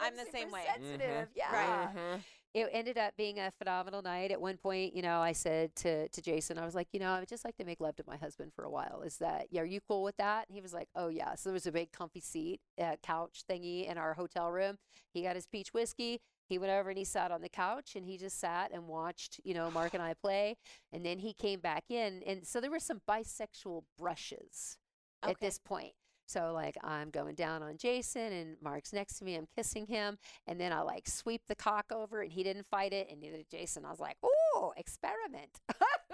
[0.01, 0.65] I'm the super same way.
[0.67, 1.29] Sensitive.
[1.35, 1.95] Yeah Right.
[1.97, 2.21] Mhm.
[2.53, 4.31] It ended up being a phenomenal night.
[4.31, 7.11] At one point, you know, I said to to Jason, I was like, you know,
[7.11, 9.03] I would just like to make love to my husband for a while.
[9.05, 10.49] Is that, yeah, are you cool with that?
[10.49, 11.35] And he was like, oh yeah.
[11.35, 14.79] So there was a big comfy seat, uh, couch thingy in our hotel room.
[15.13, 16.21] He got his peach whiskey.
[16.49, 19.41] He went over and he sat on the couch and he just sat and watched,
[19.45, 20.57] you know, Mark and I play.
[20.93, 24.79] And then he came back in, and so there were some bisexual brushes
[25.23, 25.93] at this point.
[26.31, 29.35] So like I'm going down on Jason and Mark's next to me.
[29.35, 30.17] I'm kissing him,
[30.47, 33.39] and then I like sweep the cock over, and he didn't fight it, and neither
[33.39, 33.85] did Jason.
[33.85, 35.61] I was like, "Oh, experiment."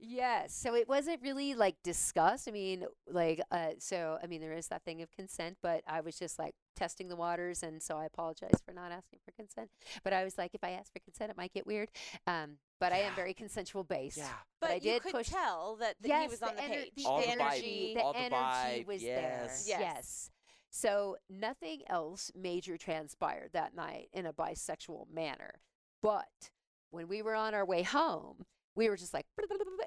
[0.00, 0.54] yes.
[0.54, 2.48] So it wasn't really like discussed.
[2.48, 6.00] I mean, like, uh, so I mean, there is that thing of consent, but I
[6.00, 9.70] was just like testing the waters, and so I apologize for not asking for consent.
[10.02, 11.90] But I was like, if I ask for consent, it might get weird.
[12.26, 14.18] Um, but I am very consensual based.
[14.18, 14.28] Yeah.
[14.60, 16.68] But, I you did could push- tell that, that yes, he was on the, ener-
[16.68, 16.92] page.
[16.96, 18.34] The, All the vibe, energy, the all the energy
[18.82, 19.66] vibe, was yes.
[19.66, 19.80] there.
[19.80, 20.30] Yes.
[20.70, 25.60] So nothing else major transpired that night in a bisexual manner.
[26.02, 26.50] But
[26.90, 28.44] when we were on our way home,
[28.76, 29.26] we were just like,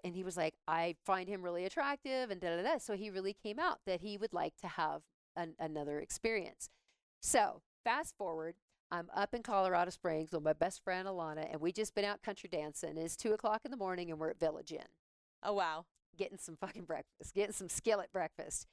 [0.03, 2.77] and he was like, I find him really attractive, and da da da.
[2.77, 5.01] So he really came out that he would like to have
[5.35, 6.69] an, another experience.
[7.21, 8.55] So fast forward,
[8.91, 12.21] I'm up in Colorado Springs with my best friend Alana, and we just been out
[12.23, 12.97] country dancing.
[12.97, 14.85] It's two o'clock in the morning, and we're at Village Inn
[15.43, 15.85] Oh wow.
[16.17, 18.65] getting some fucking breakfast, getting some skillet breakfast.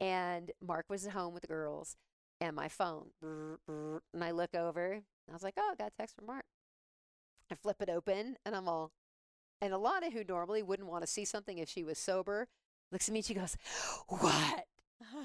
[0.00, 1.96] And Mark was at home with the girls
[2.40, 3.08] and my phone.
[3.22, 4.92] and I look over.
[4.92, 6.44] And I was like, oh, I got a text from Mark.
[7.50, 8.92] I flip it open and I'm all,
[9.62, 12.48] and Alana, who normally wouldn't want to see something if she was sober,
[12.90, 13.56] looks at me and she goes,
[14.08, 14.66] What?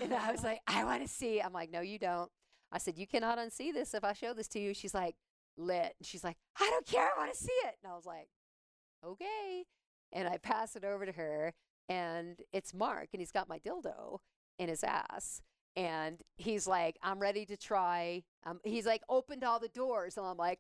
[0.02, 1.42] And I was like, I want to see.
[1.42, 2.30] I'm like, No, you don't.
[2.72, 4.76] I said, You cannot unsee this if I show this to you.
[4.76, 5.16] She's like,
[5.58, 5.96] Lit.
[6.00, 7.10] And she's like, I don't care.
[7.16, 7.76] I want to see it.
[7.84, 8.28] And I was like,
[9.04, 9.66] Okay.
[10.14, 11.54] And I pass it over to her,
[11.90, 14.20] and it's Mark, and he's got my dildo
[14.58, 15.42] in his ass.
[15.76, 18.24] And he's like, I'm ready to try.
[18.46, 20.18] Um, he's like, opened all the doors.
[20.18, 20.60] And I'm like,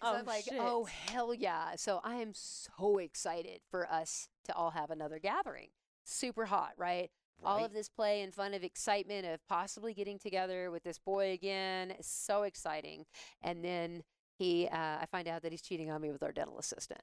[0.00, 0.58] oh, 'cause Oh, I'm like, shit.
[0.60, 1.76] oh, hell yeah.
[1.76, 5.68] So I am so excited for us to all have another gathering.
[6.04, 7.10] Super hot, right?
[7.44, 11.32] All of this play and fun of excitement of possibly getting together with this boy
[11.32, 13.04] again is so exciting.
[13.42, 14.04] And then
[14.38, 17.02] he, uh, I find out that he's cheating on me with our dental assistant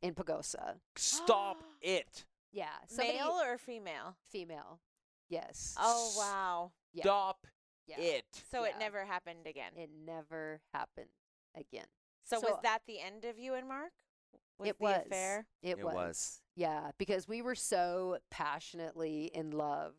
[0.00, 0.76] in Pagosa.
[0.96, 2.24] Stop it.
[2.50, 4.16] Yeah, somebody, Male or female?
[4.22, 4.80] female.
[5.28, 5.74] Yes.
[5.78, 6.72] Oh wow.
[6.92, 7.02] Yeah.
[7.04, 7.46] Stop
[7.86, 7.98] yeah.
[8.00, 8.24] it.
[8.50, 9.72] So it never happened again.
[9.76, 11.08] It never happened
[11.54, 11.86] again.
[12.24, 13.92] So, so- was that the end of you and Mark?
[14.58, 15.02] Was it the was.
[15.06, 15.46] affair?
[15.62, 15.94] It, It was.
[15.94, 16.40] was.
[16.54, 19.94] Yeah, because we were so passionately in love.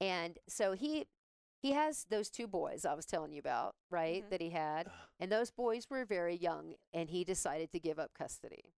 [0.00, 1.06] And so he
[1.62, 4.22] he has those two boys I was telling you about, right?
[4.24, 4.30] Mhm.
[4.30, 4.90] That he had.
[5.18, 8.74] And those boys were very young and he decided to give up custody.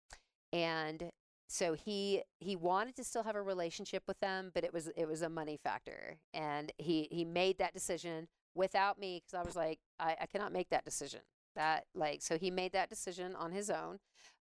[0.53, 1.11] And
[1.49, 5.07] so he he wanted to still have a relationship with them, but it was it
[5.09, 6.19] was a money factor.
[6.33, 10.53] And he he made that decision without me because I was like, I, I cannot
[10.53, 11.21] make that decision.
[11.59, 13.99] That like so he made that decision on his own.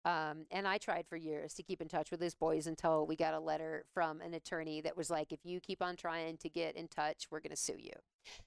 [0.04, 3.16] Um, and I tried for years to keep in touch with his boys until we
[3.16, 6.48] got a letter from an attorney that was like, if you keep on trying to
[6.50, 7.92] get in touch, we're going to sue you.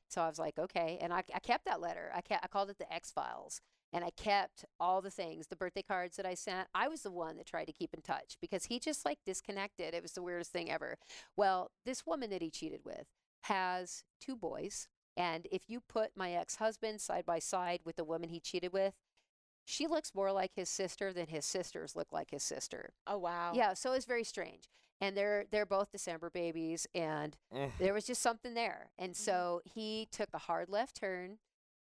[0.08, 1.00] So I was like, okay.
[1.02, 2.12] And I, I kept that letter.
[2.14, 3.62] I, kept, I called it the X Files.
[3.92, 6.68] And I kept all the things, the birthday cards that I sent.
[6.76, 9.94] I was the one that tried to keep in touch because he just like disconnected.
[9.94, 10.98] It was the weirdest thing ever.
[11.36, 13.06] Well, this woman that he cheated with
[13.44, 14.90] has two boys.
[15.18, 18.72] And if you put my ex husband side by side with the woman he cheated
[18.72, 18.94] with,
[19.66, 22.94] she looks more like his sister than his sisters look like his sister.
[23.08, 23.52] Oh wow.
[23.56, 24.70] Yeah, so it's very strange.
[25.02, 27.36] And they're they're both December babies and
[27.80, 28.92] there was just something there.
[28.98, 29.16] And Mhm.
[29.18, 31.40] so he took a hard left turn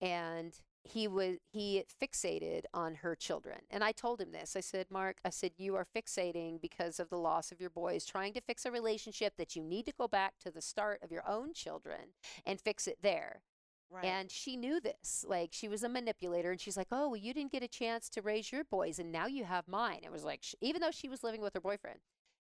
[0.01, 3.61] and he was he fixated on her children.
[3.71, 4.57] And I told him this.
[4.57, 8.05] I said, "Mark, I said you are fixating because of the loss of your boys,
[8.05, 11.11] trying to fix a relationship that you need to go back to the start of
[11.11, 13.43] your own children and fix it there."
[13.89, 14.05] Right.
[14.05, 15.25] And she knew this.
[15.27, 18.09] Like she was a manipulator, and she's like, "Oh, well, you didn't get a chance
[18.11, 20.91] to raise your boys, and now you have mine." It was like, sh- even though
[20.91, 22.01] she was living with her boyfriend,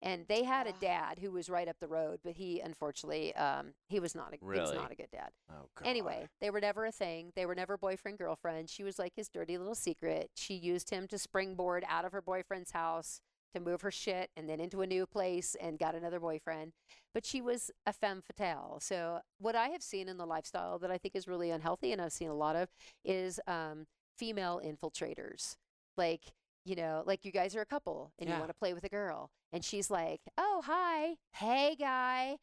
[0.02, 0.78] and they had a Ah.
[0.80, 4.38] dad who was right up the road, but he unfortunately, um, he was not a
[4.38, 4.76] he was Really?
[4.78, 5.32] not a good dad.
[5.50, 5.88] Oh, God.
[5.88, 7.32] Anyway, they were never a thing.
[7.36, 8.70] They were never boyfriend girlfriend.
[8.70, 10.32] She was like his dirty little secret.
[10.36, 13.22] She used him to springboard out of her boyfriend's house
[13.54, 16.74] to move her shit and then into a new place and got another boyfriend.
[17.14, 18.80] But she was a femme fatale.
[18.82, 22.02] So what I have seen in the lifestyle that I think is really unhealthy, and
[22.02, 22.70] I've seen a lot of,
[23.06, 25.56] is um, female infiltrators.
[25.96, 26.34] Like
[26.68, 28.90] you know, like you guys are a couple and you want to play with a
[28.90, 32.38] girl, and she's like, "Oh, hi, hey, guy,"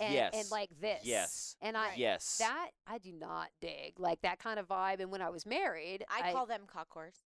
[0.00, 0.32] and, yes.
[0.34, 1.00] and like this.
[1.04, 1.56] Yes.
[1.60, 2.36] And I Yes.
[2.38, 5.00] that I do not dig, like that kind of vibe.
[5.00, 7.22] And when I was married, I call them cock whores.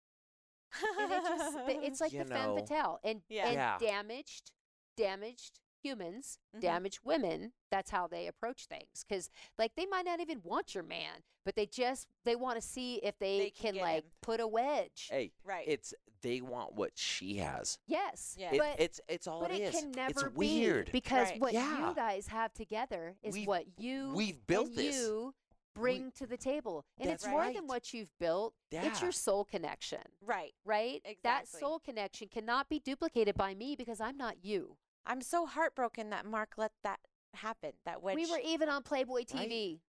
[0.82, 3.46] it just it's like You the femme fatale and Yeah.
[3.48, 3.78] and Yeah.
[3.80, 4.52] damaged,
[4.98, 6.62] damaged humans, Mhm.
[6.62, 7.54] damaged women.
[7.70, 11.56] That's how they approach things because like they might not even want your man, but
[11.56, 14.12] they just they want to see if they, They can can, like him.
[14.22, 15.08] put a wedge.
[15.12, 15.68] Hey, Right.
[15.68, 17.78] it's they want what she has.
[17.86, 18.54] yes, Yeah.
[18.54, 19.80] It- but it's it's all but it it is.
[19.82, 20.92] can never it's be weird.
[20.92, 21.40] because Right.
[21.42, 21.90] what Yeah.
[21.90, 24.96] you guys have together is We've- what you We've built and this.
[24.96, 25.36] you
[25.76, 28.54] bring to the table, and it's more than what you've built.
[28.72, 30.04] It's your soul connection.
[30.22, 30.54] right.
[30.64, 31.02] right?
[31.04, 31.20] Exactly.
[31.24, 34.78] That soul connection cannot be duplicated by me because I'm not you.
[35.06, 37.00] I'm so heartbroken that Mark let that
[37.34, 37.72] happen.
[37.86, 38.16] That wedge.
[38.16, 39.80] We were even on Playboy TV.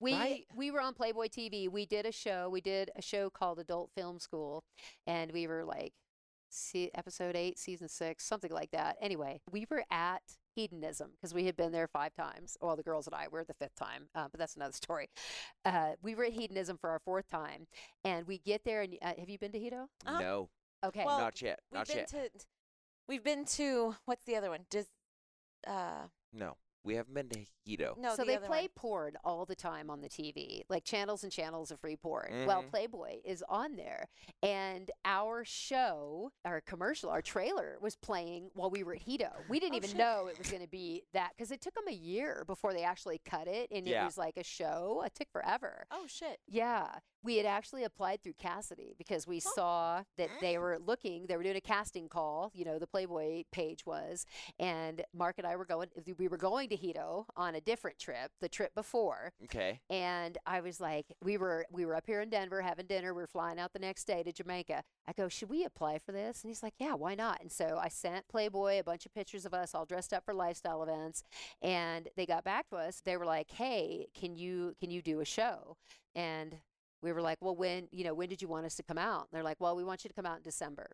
[0.00, 0.46] We Right?
[0.54, 1.68] we were on Playboy TV.
[1.68, 2.48] We did a show.
[2.48, 4.62] We did a show called Adult Film School,
[5.08, 5.92] and we were like,
[6.50, 8.96] see, episode eight, season six, something like that.
[9.00, 10.22] Anyway, we were at
[10.54, 12.56] Hedonism because we had been there five times.
[12.60, 15.10] Well, the girls and I were the fifth time, uh, but that's another story.
[15.64, 17.66] Uh, we were at Hedonism for our fourth time,
[18.04, 18.82] and we get there.
[18.82, 19.86] And uh, have you been to Hedo?
[20.06, 20.20] Uh-huh.
[20.20, 20.48] No,
[20.84, 21.04] Okay.
[21.04, 21.60] Well, not yet.
[21.70, 22.08] We've Not been yet.
[22.10, 22.30] to.
[23.08, 24.60] We've been to what's the other one?
[24.70, 24.86] Does
[25.66, 27.96] uh, No, we haven't been to Hedo.
[27.98, 28.68] no, so the they play one.
[28.76, 32.44] porn all the time on the TV, like channels and channels of free porn.
[32.46, 32.70] Well, Mhm.
[32.70, 34.08] Playboy is on there,
[34.42, 39.30] and our show, our commercial, our trailer was playing while we were at Hedo.
[39.48, 39.98] We didn't Oh, even shit.
[39.98, 42.82] know it was going to be that because it took them a year before they
[42.84, 45.02] actually cut it, and it was like a show.
[45.06, 45.84] It took forever.
[45.90, 46.38] Oh shit!
[46.46, 46.88] Yeah,
[47.22, 49.50] we had actually applied through Kasidie because we Oh.
[49.54, 53.44] saw that they were looking, they were doing a casting call, you know, the Playboy
[53.50, 54.26] page was,
[54.58, 58.30] and Mark and I were going, we were going to Hedo on a different trip,
[58.40, 59.80] the trip before, Okay.
[59.88, 63.22] and I was like, we were we were up here in Denver having dinner, we
[63.22, 64.84] were flying out the next day to Jamaica.
[65.08, 66.42] I go, should we apply for this?
[66.42, 67.40] And he's like, yeah, why not?
[67.40, 70.34] And so I sent Playboy a bunch of pictures of us all dressed up for
[70.34, 71.22] lifestyle events,
[71.62, 73.00] and they got back to us.
[73.02, 75.76] They were like, hey, can you can you do a show?
[76.14, 76.56] And
[77.00, 79.22] we were like, well, when, you know, when did you want us to come out?
[79.22, 80.90] And they're like, well, we want you to come out in December.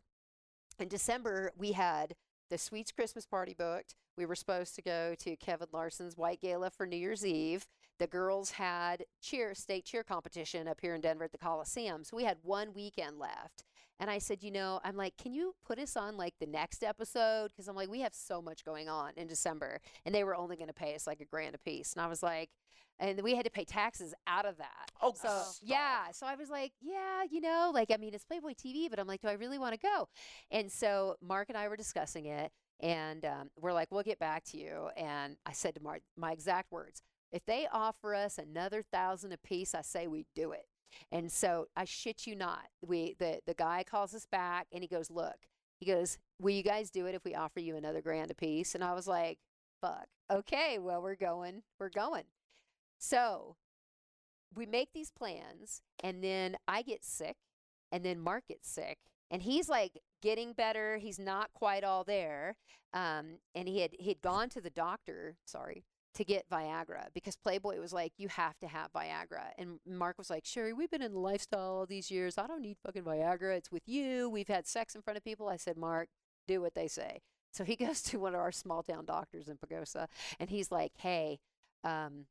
[0.79, 2.15] In December, we had
[2.51, 3.95] the Sweets Christmas party booked.
[4.17, 7.67] We were supposed to go to Kevin Larson's White Gala for New Year's Eve.
[7.99, 12.05] The girls had cheer, state cheer competition up here in Denver at the Coliseum.
[12.05, 13.65] So we had one weekend left.
[14.01, 16.83] And I said, you know, I'm like, can you put us on like the next
[16.83, 17.49] episode?
[17.51, 19.81] Because I'm like, we have so much going on in December.
[20.05, 21.93] And they were only going to pay us like a grand a piece.
[21.93, 22.51] And I was like,
[22.99, 24.91] and we had to pay taxes out of that.
[25.01, 25.55] Oh, So stop.
[25.63, 28.99] yeah, so I was like, yeah, you know, like I mean, it's Playboy TV, but
[29.01, 30.09] I'm like, do I really want to go?
[30.51, 34.45] And so Mark and I were discussing it, and um, we're like, we'll get back
[34.47, 34.91] to you.
[34.97, 37.03] And I said to Mark, my exact words:
[37.33, 40.67] if they offer us another thousand a piece, I say we do it.
[41.13, 44.89] And so I shit you not, we the the guy calls us back, and he
[44.89, 45.37] goes, look,
[45.79, 48.75] he goes, will you guys do it if we offer you another grand a piece?
[48.75, 49.39] And I was like,
[49.81, 52.25] fuck, okay, well we're going, we're going.
[52.99, 53.57] So
[54.55, 57.37] we make these plans and then I get sick
[57.93, 58.99] and then Mark gets sick
[59.31, 60.97] and he's like getting better.
[60.97, 62.57] He's not quite all there.
[62.93, 67.37] Um, and he had he had gone to the doctor, sorry, to get Viagra because
[67.37, 69.51] Playboy was like, you have to have Viagra.
[69.59, 72.39] And Mark was like, Sherry, we've been in lifestyle all these years.
[72.39, 73.57] I don't need fucking Viagra.
[73.57, 74.31] It's with you.
[74.31, 75.49] We've had sex in front of people.
[75.49, 76.09] I said, Mark,
[76.47, 77.21] do what they say.
[77.53, 80.07] So he goes to one of our small town doctors in Pagosa
[80.39, 81.41] and he's like, hey,
[81.83, 82.27] um,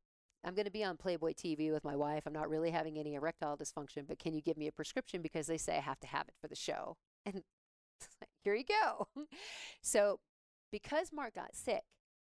[0.45, 2.23] I'm going to be on Playboy TV with my wife.
[2.25, 5.47] I'm not really having any erectile dysfunction, but can you give me a prescription because
[5.47, 6.97] they say I have to have it for the show?
[7.25, 7.43] And
[8.43, 9.07] here you go.
[9.81, 10.19] so,
[10.71, 11.83] because Mark got sick,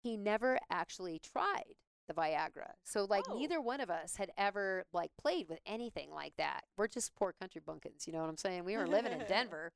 [0.05, 1.73] he never actually tried
[2.07, 2.71] the Viagra.
[2.83, 3.37] So, like, Oh.
[3.37, 6.61] neither one of us had ever like played with anything like that.
[6.77, 8.63] We're just poor country bunkins, you know what I'm saying?
[8.65, 9.71] We were living in Denver.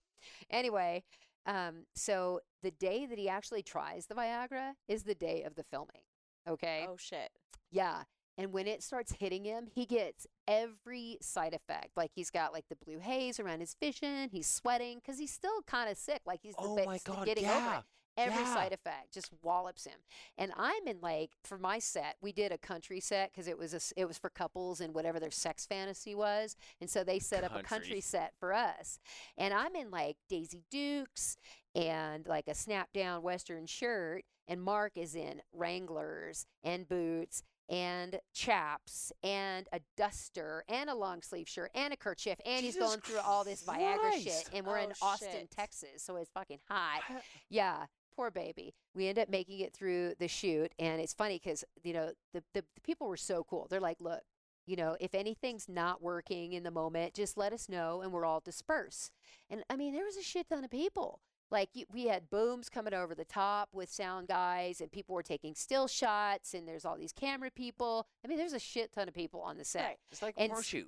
[0.51, 1.03] Anyway,
[1.47, 5.63] um, so the day that he actually tries the Viagra is the day of the
[5.63, 6.03] filming.
[6.47, 6.85] Okay.
[6.87, 7.31] Oh shit!
[7.71, 8.03] Yeah.
[8.37, 11.89] And when it starts hitting him, he gets every side effect.
[11.97, 14.29] Like he's got like the blue haze around his vision.
[14.31, 16.21] He's sweating because he's still kind of sick.
[16.25, 17.83] Like he's Oh but my God, getting over yeah, it.
[18.19, 18.53] Every yeah.
[18.53, 19.97] side effect just wallops him.
[20.37, 23.73] And I'm in like for my set, we did a country set because it was
[23.73, 26.55] a, it was for couples and whatever their sex fantasy was.
[26.81, 28.01] And so they set up a country Country.
[28.01, 28.99] set for us.
[29.37, 31.37] And I'm in like Daisy Dukes
[31.73, 38.19] and like a snap down western shirt and Mark is in Wranglers and boots and
[38.33, 42.99] chaps and a duster and a long sleeve shirt and a kerchief and he's going
[43.01, 45.51] through all this Viagra shit and we're oh, in Oh, Austin, shit.
[45.51, 47.03] Texas, so it's fucking hot.
[47.49, 48.73] Yeah, poor baby.
[48.95, 52.43] We end up making it through the shoot, and it's funny because you know the,
[52.53, 53.67] the the people were so cool.
[53.69, 54.21] They're like, look,
[54.65, 58.25] you know, if anything's not working in the moment, just let us know, and we're
[58.25, 59.11] all disperse.
[59.49, 61.21] And I mean, there was a shit ton of people.
[61.51, 65.23] Like you, we had booms coming over the top with sound guys, and people were
[65.23, 68.05] taking still shots, and there's all these camera people.
[68.23, 69.97] I mean, there's a shit ton of people on the set Right.
[70.11, 70.85] It's like And a s- horseshoe.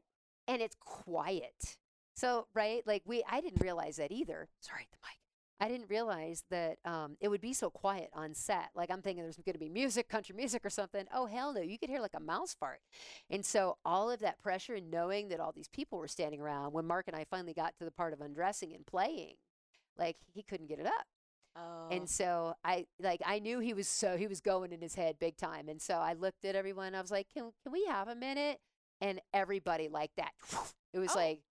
[0.47, 1.77] and it's quiet.
[2.13, 4.49] So, right, like we, I didn't realize that either.
[4.59, 5.17] Sorry, the mic.
[5.61, 8.69] I didn't realize that um, it would be so quiet on set.
[8.75, 11.05] Like I'm thinking there's going to be music, country music or something.
[11.13, 11.61] Oh hell no!
[11.61, 12.79] You could hear like a mouse fart.
[13.29, 16.73] And so all of that pressure and knowing that all these people were standing around.
[16.73, 19.35] When Mark and I finally got to the part of undressing and playing,
[19.97, 21.05] like he couldn't get it up.
[21.55, 21.89] Oh.
[21.91, 25.17] And so I like I knew he was so he was going in his head
[25.19, 25.69] big time.
[25.69, 26.95] And so I looked at everyone.
[26.95, 28.59] I was like, "Can can we have a minute?"
[28.99, 30.31] And everybody like that.
[30.93, 31.41] It was Oh, like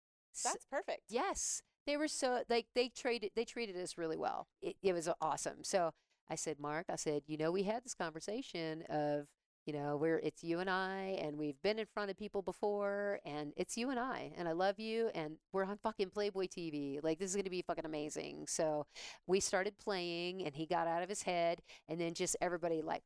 [0.45, 1.03] that's perfect.
[1.09, 1.63] yes.
[1.87, 4.49] They were so like they traded they treated us really well.
[4.63, 5.63] It, it was awesome.
[5.65, 5.93] So
[6.31, 9.27] I said, Mark, I said, you know, we had this conversation of,
[9.67, 13.19] you know, we're it's you and I, and we've been in front of people before,
[13.25, 17.01] and it's you and I, and I love you, and we're on fucking Playboy TV.
[17.03, 18.47] Like this is gonna be fucking amazing.
[18.49, 18.87] So
[19.27, 23.03] we started playing, and he got out of his head, and then just everybody like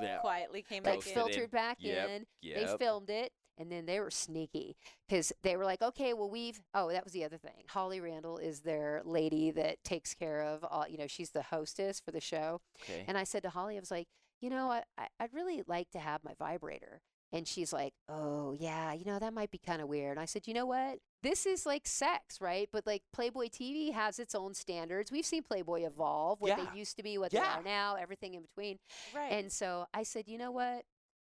[0.00, 0.18] Yeah.
[0.18, 1.14] Quietly came like back in.
[1.14, 2.26] filtered back Yep, in.
[2.42, 4.76] They filmed it, and then they were sneaky
[5.08, 6.60] because they were like, okay, well, we've.
[6.74, 7.64] Oh, that was the other thing.
[7.68, 10.86] Holly Randall is their lady that takes care of all.
[10.88, 12.60] You know, she's the hostess for the show.
[12.82, 13.04] Okay.
[13.06, 14.08] And I said to Holly, I was like,
[14.40, 17.00] you know, I, I I'd really like to have my vibrator.
[17.32, 20.12] And she's like, oh yeah, you know that might be kind of weird.
[20.12, 20.98] And I said, you know what?
[21.22, 22.68] This is like sex, right?
[22.72, 25.10] But like Playboy TV has its own standards.
[25.10, 26.64] We've seen Playboy evolve, what Yeah.
[26.72, 27.40] they used to be, what Yeah.
[27.40, 28.78] they are now, everything in between.
[29.14, 29.32] Right.
[29.32, 30.84] And so I said, you know what?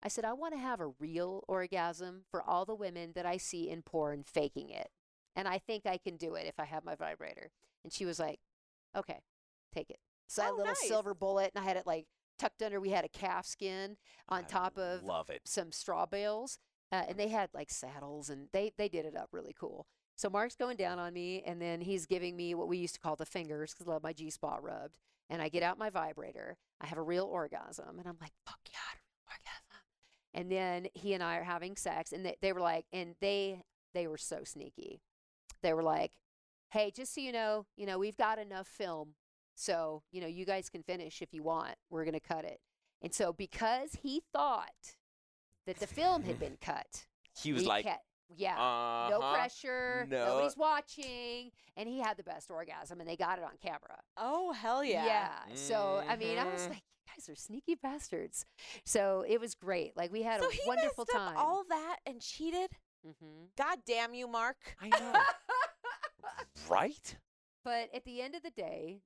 [0.02, 3.36] I said, I want to have a real orgasm for all the women that I
[3.38, 4.88] see in porn faking it.
[5.34, 7.50] And I think I can do it if I have my vibrator.
[7.84, 8.38] And she was like,
[8.96, 9.20] okay,
[9.74, 9.98] take it.
[10.28, 10.88] So I had Oh, a little nice.
[10.88, 12.06] silver bullet and I had it like
[12.38, 12.80] tucked under.
[12.80, 13.96] We had a calf skin
[14.28, 15.42] on I top of Love it.
[15.44, 16.58] some straw bales.
[16.92, 19.86] Uh, and they had like saddles and they, they did it up really cool.
[20.16, 23.00] So Mark's going down on me and then he's giving me what we used to
[23.00, 24.96] call the fingers because I love my G spot rubbed.
[25.28, 26.56] And I get out my vibrator.
[26.80, 29.82] I have a real orgasm and I'm like, fuck yeah, I had a real orgasm.
[30.36, 33.62] And then he and I are having sex and they, they were like, and they,
[33.94, 35.00] they were so sneaky.
[35.62, 36.12] They were like,
[36.70, 39.14] hey, just so you know, you know, we've got enough film.
[39.54, 41.76] So, you know, you guys can finish if you want.
[41.88, 42.60] We're going to cut it.
[43.00, 44.96] And so because he thought
[45.66, 47.06] that the film had been cut,
[47.42, 50.26] He was we like, kept- yeah, uh no pressure, no.
[50.26, 54.00] nobody's watching, and he had the best orgasm, and they got it on camera.
[54.16, 55.04] oh hell yeah.
[55.06, 55.54] Yeah.
[55.54, 56.70] So I mean, I was Mhm.
[56.70, 58.44] like, you guys are sneaky bastards.
[58.84, 59.96] So it was great.
[59.96, 61.36] Like we had so a he wonderful messed time.
[61.36, 62.70] up all that and cheated.
[63.04, 64.56] hmm God damn you, Mark.
[64.80, 65.12] I know.
[66.68, 67.16] right?
[67.64, 69.00] But at the end of the day,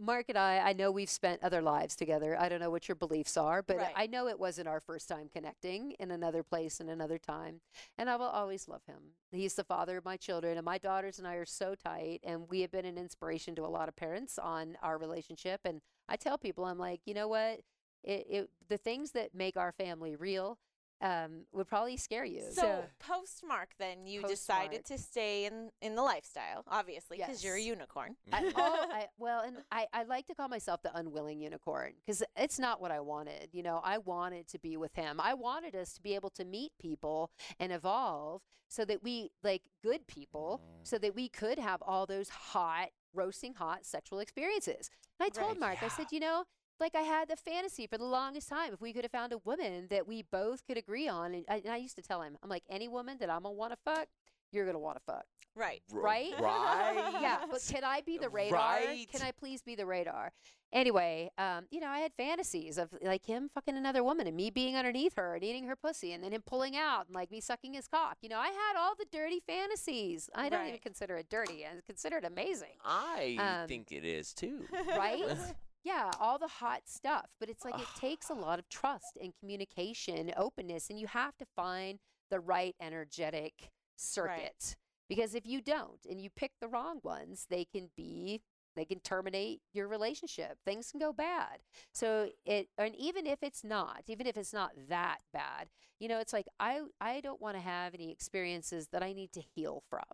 [0.00, 2.38] Mark and I, I know we've spent other lives together.
[2.38, 3.92] I don't know what your beliefs are, but Right.
[3.96, 7.60] I know it wasn't our first time connecting in another place and another time.
[7.96, 9.14] And I will always love him.
[9.32, 12.20] He's the father of my children, and my daughters and I are so tight.
[12.22, 15.62] And we have been an inspiration to a lot of parents on our relationship.
[15.64, 17.60] And I tell people, I'm like, you know what?
[18.04, 20.58] It, it the things that make our family real
[21.00, 22.42] um, would probably scare you.
[22.52, 24.84] So post Mark, then you decided Post-Mark.
[24.84, 28.16] to stay in in the lifestyle, obviously, because you're a unicorn.
[28.32, 32.22] I, all, I, well, and I, I like to call myself the unwilling unicorn because
[32.36, 33.50] it's not what I wanted.
[33.52, 35.20] You know, I wanted to be with him.
[35.20, 37.30] I wanted us to be able to meet people
[37.60, 42.28] and evolve so that we, like good people, so that we could have all those
[42.28, 44.90] hot, roasting hot sexual experiences.
[45.18, 45.60] And I told Right.
[45.60, 46.44] Mark, I said, you know,
[46.80, 49.38] like I had the fantasy for the longest time if we could have found a
[49.38, 51.34] woman that we both could agree on.
[51.34, 53.54] And I, and I used to tell him, I'm like, any woman that I'm going
[53.54, 54.08] to want to fuck,
[54.52, 55.24] you're going to want to fuck.
[55.54, 55.82] right.
[55.92, 56.32] Right?
[56.40, 57.18] Right.
[57.20, 58.58] Yeah, but can I be the radar?
[58.58, 59.06] Right.
[59.12, 60.32] Can I please be the radar?
[60.70, 64.50] Anyway, um, you know, I had fantasies of like him fucking another woman and me
[64.50, 67.40] being underneath her and eating her pussy and then him pulling out and like me
[67.40, 68.18] sucking his cock.
[68.20, 70.28] You know, I had all the dirty fantasies.
[70.34, 71.64] I don't even consider it dirty.
[71.64, 72.76] I consider it amazing.
[72.84, 74.64] I Um, think it is too.
[74.88, 75.24] Right?
[75.88, 77.26] yeah, all the hot stuff.
[77.40, 81.36] But it's like it takes a lot of trust and communication, openness, and you have
[81.38, 81.98] to find
[82.30, 84.76] the right energetic circuit.
[85.08, 88.42] Because if you don't and you pick the wrong ones, they can be
[88.76, 90.58] they can terminate your relationship.
[90.64, 91.58] Things can go bad.
[91.92, 95.68] So it and even if it's not, even if it's not that bad,
[95.98, 99.32] you know, it's like I I don't want to have any experiences that I need
[99.32, 100.04] to heal from.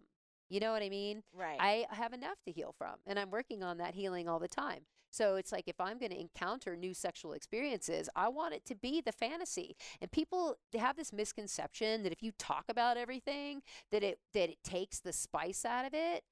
[0.49, 1.25] You know what I mean?
[1.37, 1.57] Right.
[1.59, 4.83] I have enough to heal from, and I'm working on that healing all the time.
[5.15, 8.75] So it's like if I'm going to encounter new sexual experiences, I want it to
[8.75, 9.77] be the fantasy.
[10.01, 13.63] And people have this misconception that if you talk about everything,
[13.93, 16.25] that it that it takes the spice out of it.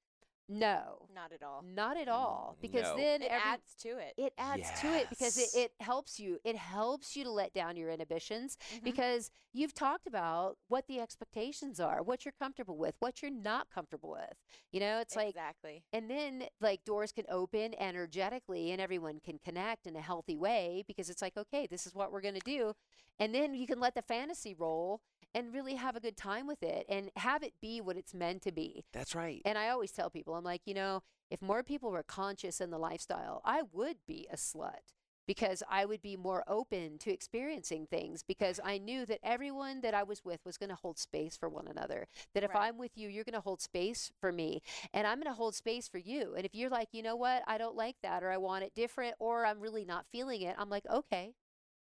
[0.49, 1.63] No, Not at all.
[1.63, 2.57] not at all.
[2.61, 2.97] Because no.
[2.97, 4.13] then It every, adds to it.
[4.17, 6.39] it adds to it because it, it helps you.
[6.43, 8.83] It helps you to let down your inhibitions Mhm.
[8.83, 13.69] because you've talked about what the expectations are, what you're comfortable with, what you're not
[13.69, 14.33] comfortable with.
[14.71, 15.83] You know, it's like exactly.
[15.93, 20.83] and then like doors can open energetically and everyone can connect in a healthy way
[20.87, 22.73] because it's like, okay, this is what we're going to do.
[23.19, 25.01] And then you can let the fantasy roll
[25.35, 28.41] and really have a good time with it and have it be what it's meant
[28.43, 28.85] to be.
[28.91, 29.41] That's right.
[29.45, 32.69] And I always tell people, I'm like, you know, if more people were conscious in
[32.71, 34.93] the lifestyle, I would be a slut
[35.25, 39.93] because I would be more open to experiencing things because I knew that everyone that
[39.93, 42.07] I was with was going to hold space for one another.
[42.33, 42.55] That if Right.
[42.55, 44.61] I'm with you, you're going to hold space for me
[44.93, 46.33] and I'm going to hold space for you.
[46.35, 48.73] And if you're like, you know what, I don't like that or I want it
[48.75, 51.33] different or I'm really not feeling it, I'm like, okay,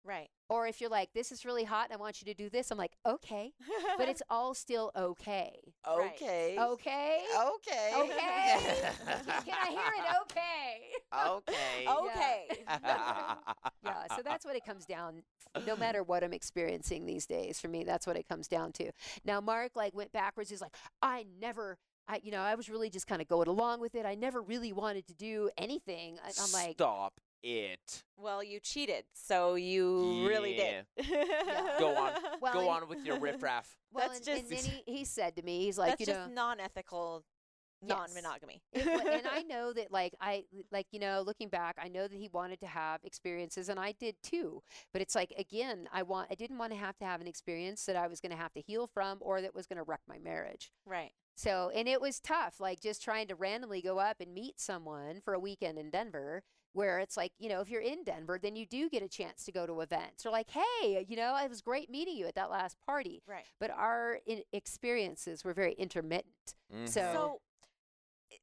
[0.03, 0.29] Right.
[0.51, 2.71] Or if you're like, this is really hot and I want you to do this,
[2.71, 3.53] I'm like, okay.
[3.97, 5.57] But it's all still okay.
[5.87, 6.11] Right.
[6.13, 6.57] Okay.
[6.59, 7.21] Okay.
[7.55, 7.91] Okay.
[7.95, 8.11] Okay.
[9.45, 10.03] Can I hear it?
[10.23, 10.81] Okay.
[11.25, 11.87] okay.
[12.03, 12.47] okay.
[13.85, 15.23] yeah, so that's what it comes down.
[15.65, 18.91] No matter what I'm experiencing these days, for me, that's what it comes down to.
[19.23, 20.49] Now, Mark like went backwards.
[20.49, 21.77] He's like, I never,
[22.09, 24.05] I you know, I was really just kind of going along with it.
[24.05, 26.17] I never really wanted to do anything.
[26.21, 27.13] I'm like, Stop
[27.43, 28.03] it.
[28.17, 30.85] Well, you cheated, so you really did.
[31.79, 32.11] Go on.
[32.41, 33.75] Well, Go and- on with your riffraff.
[33.93, 36.05] well, that's and, and just- then he, he said to me, he's like, That's you
[36.07, 37.23] just know, non-ethical,
[37.83, 37.97] Yes.
[37.97, 38.61] non-monogamy.
[38.73, 42.15] it and I know that like I like you know looking back I know that
[42.15, 44.61] he wanted to have experiences and I did too
[44.93, 47.83] but it's like again I want I didn't want to have to have an experience
[47.87, 50.01] that I was going to have to heal from or that was going to wreck
[50.07, 51.13] my marriage right.
[51.35, 55.19] so and it was tough like just trying to randomly go up and meet someone
[55.19, 58.55] for a weekend in Denver where it's like you know if you're in Denver then
[58.55, 61.49] you do get a chance to go to events or like hey you know it
[61.49, 63.45] was great meeting you at that last party Right.
[63.59, 66.87] but our in- experiences were very intermittent Mhm.
[66.87, 67.41] So- So,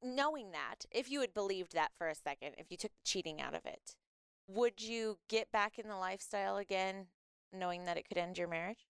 [0.02, 3.40] knowing that, if you had believed that for a second, if you took the cheating
[3.40, 3.96] out of it,
[4.46, 7.08] would you get back in the lifestyle again,
[7.52, 8.86] knowing that it could end your marriage?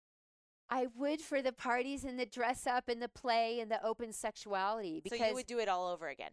[0.69, 4.13] I would for the parties and the dress up and the play and the open
[4.13, 6.33] sexuality because so you would do it all over again.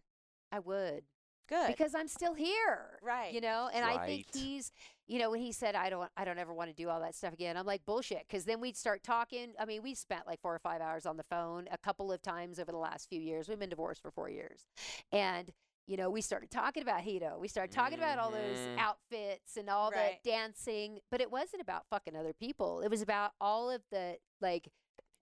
[0.52, 1.06] I would
[1.48, 1.68] Good.
[1.68, 3.00] because I'm still here.
[3.02, 3.34] Right.
[3.34, 4.72] You know, and I think he's,
[5.08, 7.16] you know, when he said I don't I don't ever want to do all that
[7.16, 7.58] stuff again.
[7.58, 9.54] I'm like bullshit cuz then we'd start talking.
[9.60, 12.22] I mean, we spent like 4 or 5 hours on the phone a couple of
[12.22, 13.48] times over the last few years.
[13.48, 14.68] We've been divorced for 4 years.
[15.12, 15.52] And
[15.88, 17.38] you know, we started talking about Hedo.
[17.38, 18.80] We started talking about all those Mhm.
[18.80, 20.18] outfits and all Right.
[20.24, 22.82] the dancing, but it wasn't about fucking other people.
[22.82, 24.68] It was about all of the like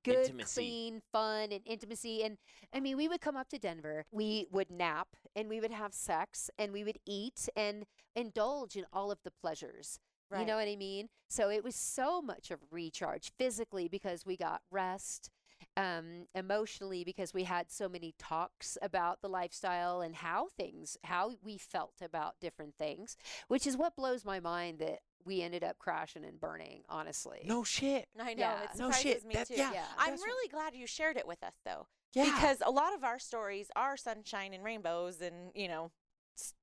[0.03, 0.61] good, Intimacy.
[0.61, 2.23] clean, fun, and intimacy.
[2.23, 2.37] And
[2.73, 5.93] I mean, we would come up to Denver, we would nap, and we would have
[5.93, 7.85] sex, and we would eat and
[8.15, 9.99] indulge in all of the pleasures.
[10.35, 11.09] You know what I mean?
[11.29, 15.29] So it was so much of recharge physically because we got rest,
[15.77, 21.33] um, emotionally because we had so many talks about the lifestyle and how things, how
[21.43, 23.15] we felt about different things,
[23.47, 26.83] which is what blows my mind that we ended up crashing and burning.
[26.89, 28.07] Honestly, No shit.
[28.19, 28.39] I know.
[28.41, 28.63] Yeah.
[28.63, 29.25] It No shit.
[29.25, 29.55] me That- too.
[29.55, 29.85] yeah, Yeah.
[29.97, 31.87] I'm that's what- really glad you shared it with us, though.
[32.13, 32.25] Yeah.
[32.25, 35.91] Because a lot of our stories are sunshine and rainbows and, you know,
[36.37, 36.53] s-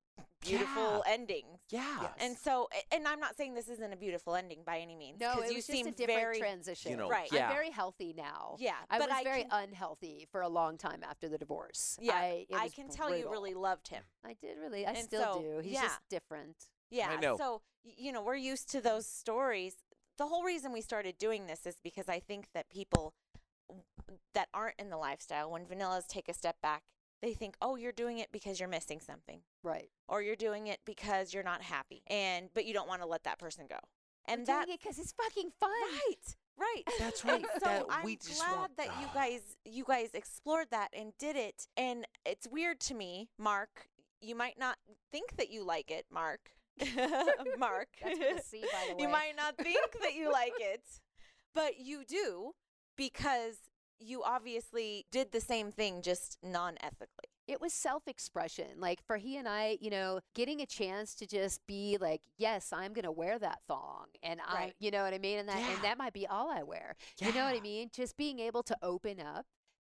[0.40, 1.58] beautiful endings.
[1.70, 1.98] yeah.
[2.02, 2.12] Yes.
[2.20, 5.18] And so, and I'm not saying this isn't a beautiful ending by any means.
[5.20, 6.96] no, 'cause it you was seem just a different very, transition.
[6.96, 7.30] know, Right.
[7.32, 7.48] yeah.
[7.48, 8.56] I'm very healthy now.
[8.60, 11.98] Yeah, I but was I very can, unhealthy for a long time after the divorce.
[12.00, 14.04] Yeah, I, it I was can tell you really loved him.
[14.24, 14.86] I did really.
[14.86, 15.58] I And still so, do.
[15.58, 15.82] He's yeah.
[15.82, 16.56] just different.
[16.90, 17.16] Yeah.
[17.20, 17.36] know.
[17.36, 19.76] So, you know, we're used to those stories.
[20.18, 23.14] The whole reason we started doing this is because I think that people
[24.34, 26.82] that aren't in the lifestyle, when vanillas take a step back,
[27.22, 29.90] they think, oh, you're doing it because you're missing something, Right.
[30.08, 33.24] or you're doing it because you're not happy, and but you don't want to let
[33.24, 33.78] that person go.
[34.26, 35.70] And We're that doing it because it's fucking fun.
[35.70, 36.82] right, right.
[36.98, 37.44] That's right.
[37.54, 39.14] so that I'm we just glad want- that you ah.
[39.14, 41.66] guys you guys explored that and did it.
[41.76, 43.88] And it's weird to me, Mark.
[44.22, 44.76] You might not
[45.12, 46.52] think that you like it, Mark.
[47.58, 47.88] Mark.
[48.02, 49.02] That's with a C, by the way.
[49.02, 50.82] you might not think that you like it,
[51.54, 52.52] but you do
[52.96, 53.56] because
[53.98, 57.28] you obviously did the same thing, just non-ethically.
[57.46, 61.60] it was self-expression like for he and i you know getting a chance to just
[61.66, 65.38] be like yes i'm gonna wear that thong and i you know what i mean
[65.38, 65.70] and that Yeah.
[65.74, 68.62] and that might be all i wear you know what i mean just being able
[68.62, 69.46] to open up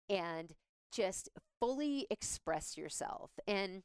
[0.10, 0.54] and
[0.92, 1.28] just
[1.60, 3.84] fully express yourself and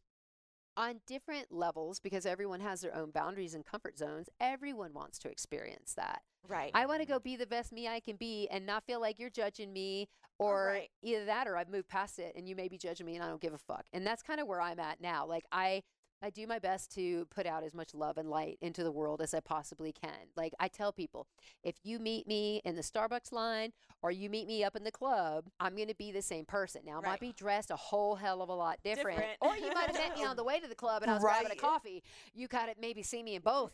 [0.76, 5.28] on different levels because everyone has their own boundaries and comfort zones everyone wants to
[5.30, 6.70] experience that Right.
[6.74, 9.18] I want to go be the best me I can be and not feel like
[9.18, 10.08] you're judging me
[10.38, 10.90] oh, or Right.
[11.02, 13.28] either that or I've moved past it and you may be judging me and I
[13.28, 13.86] don't give a fuck.
[13.94, 15.26] And that's kind of where I'm at now.
[15.26, 15.82] Like I
[16.24, 19.20] I do my best to put out as much love and light into the world
[19.20, 20.30] as I possibly can.
[20.36, 21.26] Like I tell people,
[21.62, 24.90] if you meet me in the Starbucks line or you meet me up in the
[24.90, 26.80] club, I'm going to be the same person.
[26.86, 27.04] Now, I Right.
[27.10, 29.18] might be dressed a whole hell of a lot different.
[29.18, 29.36] Different.
[29.42, 31.22] Or you might have met me on the way to the club and I was
[31.22, 32.02] grabbing a coffee.
[32.34, 33.72] You got to maybe see me in both.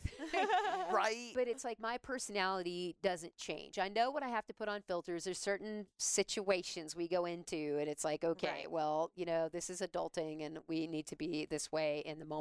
[0.90, 1.30] right.
[1.36, 3.78] but it's like my personality doesn't change.
[3.78, 5.22] I know what I have to put on filters.
[5.22, 8.70] There's certain situations we go into, and it's like, okay, Right.
[8.70, 12.24] well, you know, this is adulting, and we need to be this way in the
[12.24, 12.39] moment.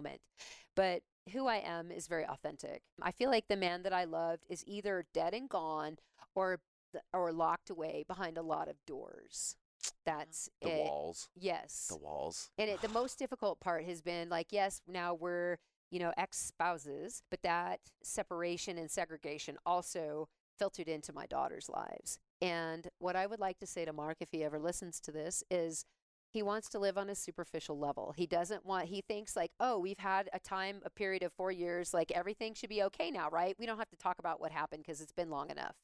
[0.76, 2.82] But who I am is very authentic.
[3.02, 5.98] I feel like the man that I loved is either dead and gone,
[6.36, 6.60] or
[7.14, 9.56] or locked away behind a lot of doors.
[10.06, 10.80] That's the it.
[10.80, 11.30] walls.
[11.36, 11.88] Yes.
[11.90, 12.50] The walls.
[12.58, 15.58] And it, the most difficult part has been like, yes, now we're,
[15.92, 20.28] you know, ex spouses, but that separation and segregation also
[20.58, 22.20] filtered into my daughter's lives.
[22.42, 25.44] And what I would like to say to Mark, if he ever listens to this,
[25.50, 25.86] is
[26.32, 28.14] He wants to live on a superficial level.
[28.16, 31.52] He doesn't want, he thinks like, oh, we've had a time, a period of four
[31.52, 33.56] years, like everything should be okay now, right?
[33.60, 35.76] We don't have to talk about what happened because it's been long enough.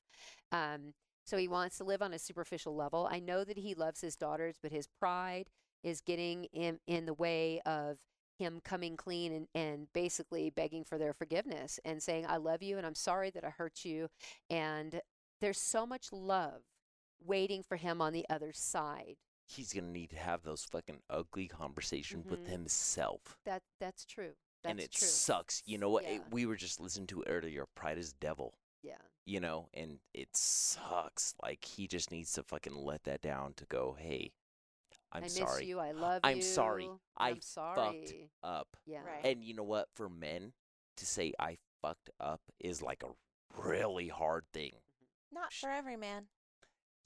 [0.52, 0.94] Um,
[1.26, 3.10] so he wants to live on a superficial level.
[3.12, 5.50] I know that he loves his daughters, but his pride
[5.84, 7.98] is getting in, in the way of
[8.38, 12.78] him coming clean and, and basically begging for their forgiveness and saying, I love you
[12.78, 14.10] and I'm sorry that I hurt you.
[14.50, 15.02] And
[15.42, 16.62] there's so much love
[17.24, 19.16] waiting for him on the other side.
[19.48, 22.50] He's gonna need to have those fucking ugly conversations with Mhm.
[22.50, 23.40] himself.
[23.46, 24.36] That that's true.
[24.64, 25.08] That's and it true.
[25.08, 25.62] sucks.
[25.66, 26.06] You know what?
[26.06, 27.66] It- we were just listening to it earlier.
[27.76, 28.58] Pride is devil.
[28.82, 29.02] Yeah.
[29.26, 31.36] You know, and it sucks.
[31.42, 33.94] Like he just needs to fucking let that down to go.
[33.94, 34.34] Hey,
[35.12, 35.66] I'm I miss sorry.
[35.66, 35.80] you.
[35.80, 36.86] I love I'm sorry.
[36.86, 37.00] you.
[37.18, 38.30] I I'm sorry.
[38.44, 38.76] Up.
[38.86, 39.04] Yeah.
[39.04, 39.24] Right.
[39.26, 39.90] And you know what?
[39.94, 40.54] For men
[40.98, 43.16] to say I fucked up is like a
[43.62, 44.82] really hard thing.
[45.32, 46.28] Not for every man.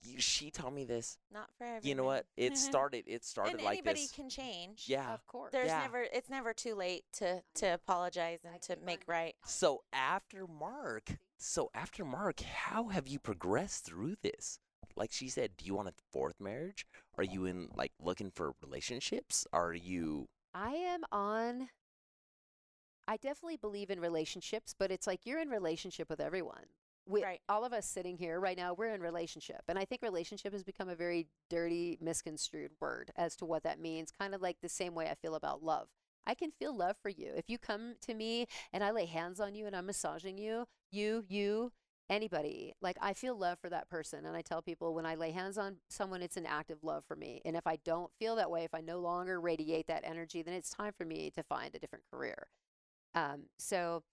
[0.02, 1.18] You, she told me this.
[1.32, 2.26] Not for every You know what?
[2.38, 3.04] It started.
[3.08, 4.12] It started and like anybody this.
[4.12, 4.86] can change.
[4.88, 5.14] Yeah.
[5.14, 5.52] Of course.
[5.52, 5.82] There's Yeah.
[5.82, 9.36] never it's never too late to to apologize and to make right.
[9.46, 14.60] So after Mark, so after Mark, how have you progressed through this?
[14.96, 16.86] Like she said, do you want a fourth marriage?
[17.18, 19.46] Are you in like looking for relationships?
[19.54, 21.70] Are you I am on.
[23.08, 26.66] I definitely believe in relationships, but it's like you're in relationship with everyone.
[27.10, 27.42] We, Right.
[27.50, 30.64] All of us sitting here right now, we're in relationship, and I think relationship has
[30.64, 34.12] become a very dirty, misconstrued word as to what that means.
[34.12, 35.88] Kind of like the same way I feel about love.
[36.28, 39.40] I can feel love for you if you come to me and I lay hands
[39.40, 40.68] on you and I'm massaging you.
[40.92, 41.72] You, you,
[42.10, 42.74] anybody.
[42.82, 45.58] Like I feel love for that person, and I tell people when I lay hands
[45.58, 47.42] on someone, it's an act of love for me.
[47.46, 50.54] And if I don't feel that way, if I no longer radiate that energy, then
[50.54, 52.48] it's time for me to find a different career.
[53.16, 54.04] Um, so,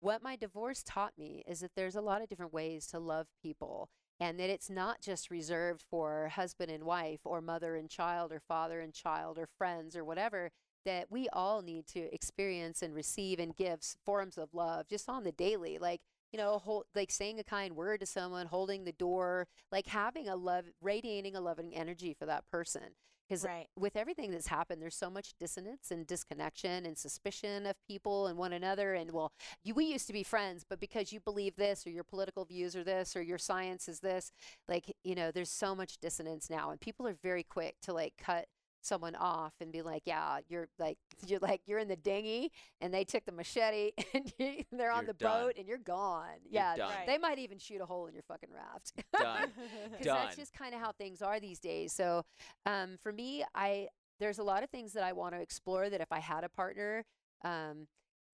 [0.00, 3.26] what my divorce taught me is that there's a lot of different ways to love
[3.42, 3.88] people,
[4.18, 8.40] and that it's not just reserved for husband and wife, or mother and child, or
[8.40, 10.50] father and child, or friends, or whatever.
[10.84, 15.24] That we all need to experience and receive and give forms of love just on
[15.24, 15.78] the daily.
[15.78, 16.00] Like,
[16.32, 20.28] you know, hold, like saying a kind word to someone, holding the door, like having
[20.28, 22.94] a love, radiating a loving energy for that person.
[23.28, 23.68] Because Right.
[23.76, 28.38] with everything that's happened, there's so much dissonance and disconnection and suspicion of people and
[28.38, 28.94] one another.
[28.94, 29.32] And well,
[29.64, 32.76] you, we used to be friends, but because you believe this or your political views
[32.76, 34.32] are this or your science is this,
[34.68, 36.70] like, you know, there's so much dissonance now.
[36.70, 38.46] And people are very quick to like cut
[38.86, 42.92] someone off and be like, yeah, you're like, you're like, you're in the dinghy and
[42.92, 45.42] they took the machete and you, they're on You're the done.
[45.44, 46.26] boat and you're gone.
[46.44, 46.76] You're yeah.
[46.76, 46.92] done.
[47.06, 48.92] They might even shoot a hole in your fucking raft.
[49.20, 49.50] done?
[49.90, 50.24] because Done.
[50.24, 51.92] that's just kind of how things are these days.
[51.92, 52.24] So,
[52.64, 55.90] um, for me, I there's a lot of things that I want to explore.
[55.90, 57.04] That if I had a partner,
[57.44, 57.86] um,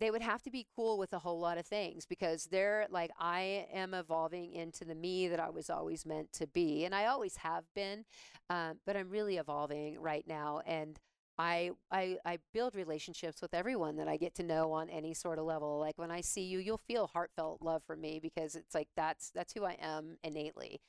[0.03, 3.12] they would have to be cool with a whole lot of things because they're like
[3.20, 7.07] I am evolving into the me that I was always meant to be, and I
[7.07, 8.05] always have been,
[8.50, 10.98] um, but I'm really evolving right now, and.
[11.38, 15.38] I, I I build relationships with everyone that I get to know on any sort
[15.38, 15.78] of level.
[15.78, 19.30] Like when I see you, you'll feel heartfelt love for me because it's like that's
[19.30, 20.82] that's who I am innately.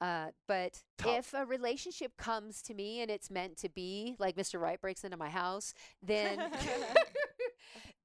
[0.00, 1.18] Uh, but Top.
[1.18, 4.58] if a relationship comes to me and it's meant to be, like Mr.
[4.58, 6.38] Wright breaks into my house, then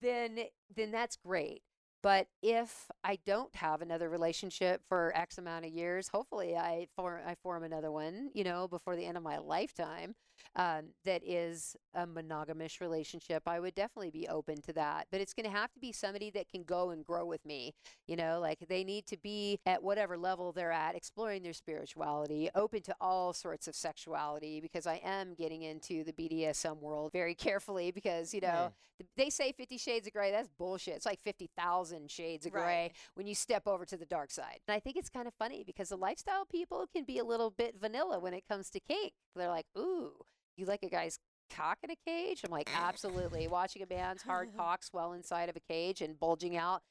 [0.01, 0.39] then
[0.75, 1.61] then that's great.
[2.03, 7.21] But if I don't have another relationship for X amount of years, hopefully I form
[7.25, 10.15] I form another one, you know, before the end of my lifetime,
[10.55, 13.43] um, that is a monogamous relationship.
[13.47, 15.07] I would definitely be open to that.
[15.11, 17.73] But it's going to have to be somebody that can go and grow with me,
[18.07, 22.49] you know, like they need to be at whatever level they're at, exploring their spirituality,
[22.55, 27.35] open to all sorts of sexuality, because I am getting into the BDSM world very
[27.45, 30.31] carefully because, you know, th- they say 50 shades of gray.
[30.31, 30.95] That's bullshit.
[30.95, 32.91] It's like 50,000 shades of gray Right.
[33.15, 34.59] when you step over to the dark side.
[34.67, 37.51] And I think it's kind of funny because the lifestyle people can be a little
[37.51, 39.13] bit vanilla when it comes to kink.
[39.35, 40.13] They're like, ooh,
[40.57, 41.19] you like a guy's
[41.55, 42.41] cock in a cage?
[42.43, 43.47] I'm like, absolutely.
[43.47, 46.81] Watching a man's hard cock swell inside of a cage and bulging out,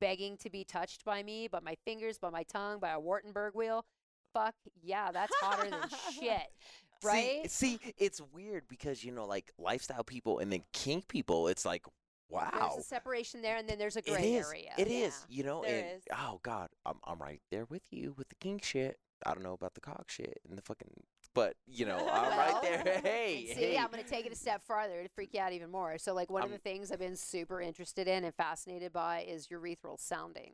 [0.00, 3.54] begging to be touched by me, by my fingers, by my tongue, by a Wartenberg
[3.54, 3.84] wheel.
[4.32, 6.22] Fuck yeah, that's hotter than shit.
[6.22, 7.50] See- Right?
[7.50, 11.48] See, it's weird because you know, like lifestyle people and then kink people.
[11.48, 11.86] It's like,
[12.28, 14.46] wow, There's a separation there, and then there's a gray is.
[14.46, 14.72] area.
[14.76, 15.24] It is.
[15.28, 16.02] Yeah, You know, there and is.
[16.12, 18.98] oh god, I'm I'm right there with you with the kink shit.
[19.24, 20.90] I don't know about the cock shit and the fucking,
[21.34, 23.00] but you know, I'm right there.
[23.02, 23.78] Hey, see, hey.
[23.78, 25.98] I'm going to take it a step farther to freak you out even more.
[25.98, 29.24] So, like, one of I'm- the things I've been super interested in and fascinated by
[29.28, 30.52] is urethral sounding.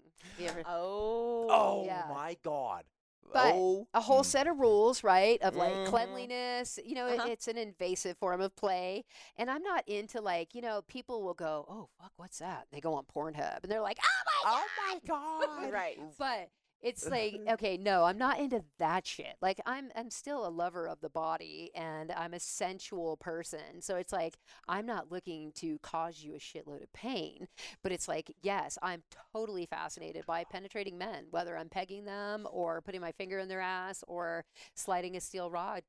[0.66, 1.46] Oh.
[1.50, 2.04] Oh Yeah.
[2.12, 2.84] my god.
[3.32, 5.42] But oh, a whole set of rules, right?
[5.42, 5.86] Of like Mhm.
[5.86, 6.78] cleanliness.
[6.84, 7.26] You know, Uh-huh.
[7.28, 9.04] it's an invasive form of play.
[9.36, 12.68] And I'm not into like, you know, people will go, oh, fuck, what's that?
[12.70, 15.44] They go on Pornhub and they're like, oh my God.
[15.44, 15.72] Oh my god.
[15.72, 15.98] Right.
[16.18, 16.50] But
[16.82, 19.36] it's like okay no i'm not into that shit.
[19.40, 23.80] Like i'm i'm still a lover of the body and i'm a sensual person.
[23.80, 27.48] So it's like i'm not looking to cause you a shitload of pain
[27.82, 29.02] but it's like yes i'm
[29.32, 33.60] totally fascinated by penetrating men whether i'm pegging them or putting my finger in their
[33.60, 35.82] ass or sliding a steel rod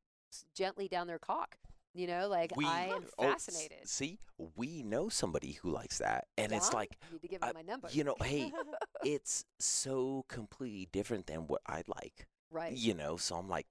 [0.53, 1.57] gently down their cock
[1.97, 4.19] you know like i am oh, fascinated see,
[4.55, 6.77] we know somebody who likes that, and it's Yeah?
[6.77, 8.51] like, need to give uh, them my number you know, hey,
[9.03, 12.27] it's so completely different than what I like.
[12.51, 13.65] right You know, so I'm like,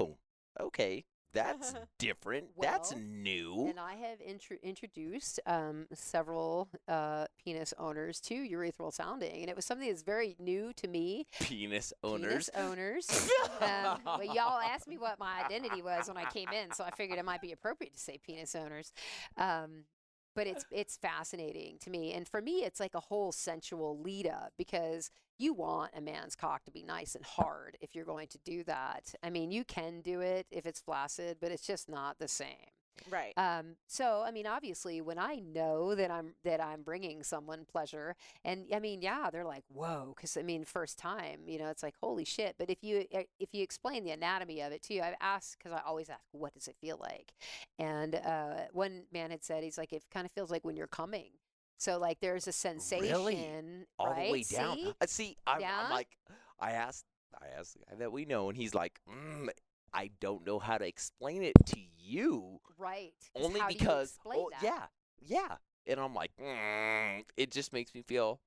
[0.00, 0.16] oh,
[0.60, 1.04] okay,
[1.36, 2.46] that's different.
[2.60, 3.66] that's new.
[3.68, 9.56] And I have intro- introduced um, several uh, penis owners to urethral sounding, and it
[9.56, 11.26] was something that's very new to me.
[11.40, 12.50] Penis owners.
[12.50, 13.30] Penis owners.
[13.60, 13.86] owners.
[13.86, 16.90] um, well, y'all asked me what my identity was when I came in, so I
[16.90, 18.92] figured it might be appropriate to say penis owners.
[19.36, 19.84] Um,
[20.36, 24.26] but it's it's fascinating to me, and for me, it's like a whole sensual lead
[24.26, 28.28] up because you want a man's cock to be nice and hard if you're going
[28.28, 29.14] to do that.
[29.22, 32.75] I mean, you can do it if it's flaccid, but it's just not the same.
[33.10, 33.32] Right.
[33.36, 38.16] Um, so I mean, obviously, when I know that I'm that I'm bringing someone pleasure,
[38.44, 41.82] and I mean, yeah, they're like, whoa, because I mean, first time, you know, it's
[41.82, 42.56] like holy shit.
[42.58, 45.72] But if you uh, if you explain the anatomy of it too, I've asked because
[45.72, 47.32] I always ask, what does it feel like?
[47.78, 50.86] And uh, one man had said, he's like, it kind of feels like when you're
[50.86, 51.30] coming.
[51.78, 54.26] So like, there's a sensation, All right?
[54.26, 54.76] the way down.
[54.76, 54.94] See?
[55.00, 55.84] Uh, see, I'm, Yeah?
[55.84, 56.08] I'm like,
[56.58, 57.04] I asked,
[57.40, 59.48] I asked the guy that we know, and he's like, mm,
[59.92, 61.86] I don't know how to explain it to you,
[62.78, 63.12] right?
[63.34, 64.62] 'Cause only you because, oh, that?
[64.62, 64.86] yeah,
[65.20, 68.40] yeah, and I'm like, mm, it just makes me feel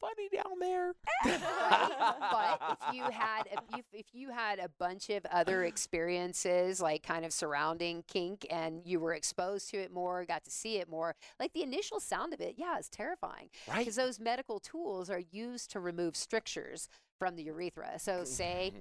[0.00, 0.92] funny down there.
[1.24, 1.90] right?
[2.30, 7.02] But if you had a, if, if you had a bunch of other experiences like
[7.02, 10.88] kind of surrounding kink and you were exposed to it more, got to see it
[10.88, 13.78] more, like the initial sound of it, yeah, it's terrifying right?
[13.78, 16.88] because those medical tools are used to remove strictures
[17.20, 17.98] from the urethra.
[18.00, 18.72] So say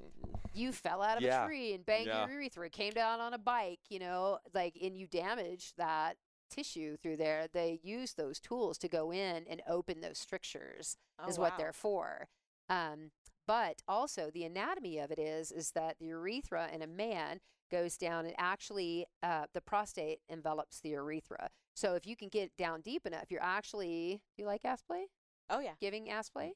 [0.53, 1.43] you fell out of Yeah.
[1.43, 2.25] a tree and banged Yeah.
[2.25, 6.17] your urethra, came down on a bike, you know, like and you damaged that
[6.49, 11.27] tissue through there, they use those tools to go in and open those strictures Oh,
[11.29, 12.27] is what they're for.
[12.69, 13.11] Um,
[13.45, 17.39] but also the anatomy of it is is that the urethra in a man
[17.71, 21.49] goes down and actually uh, the prostate envelops the urethra.
[21.75, 25.07] So if you can get down deep enough, you're actually do you like ass play?
[25.49, 25.73] Oh yeah.
[25.79, 26.53] Giving ass play?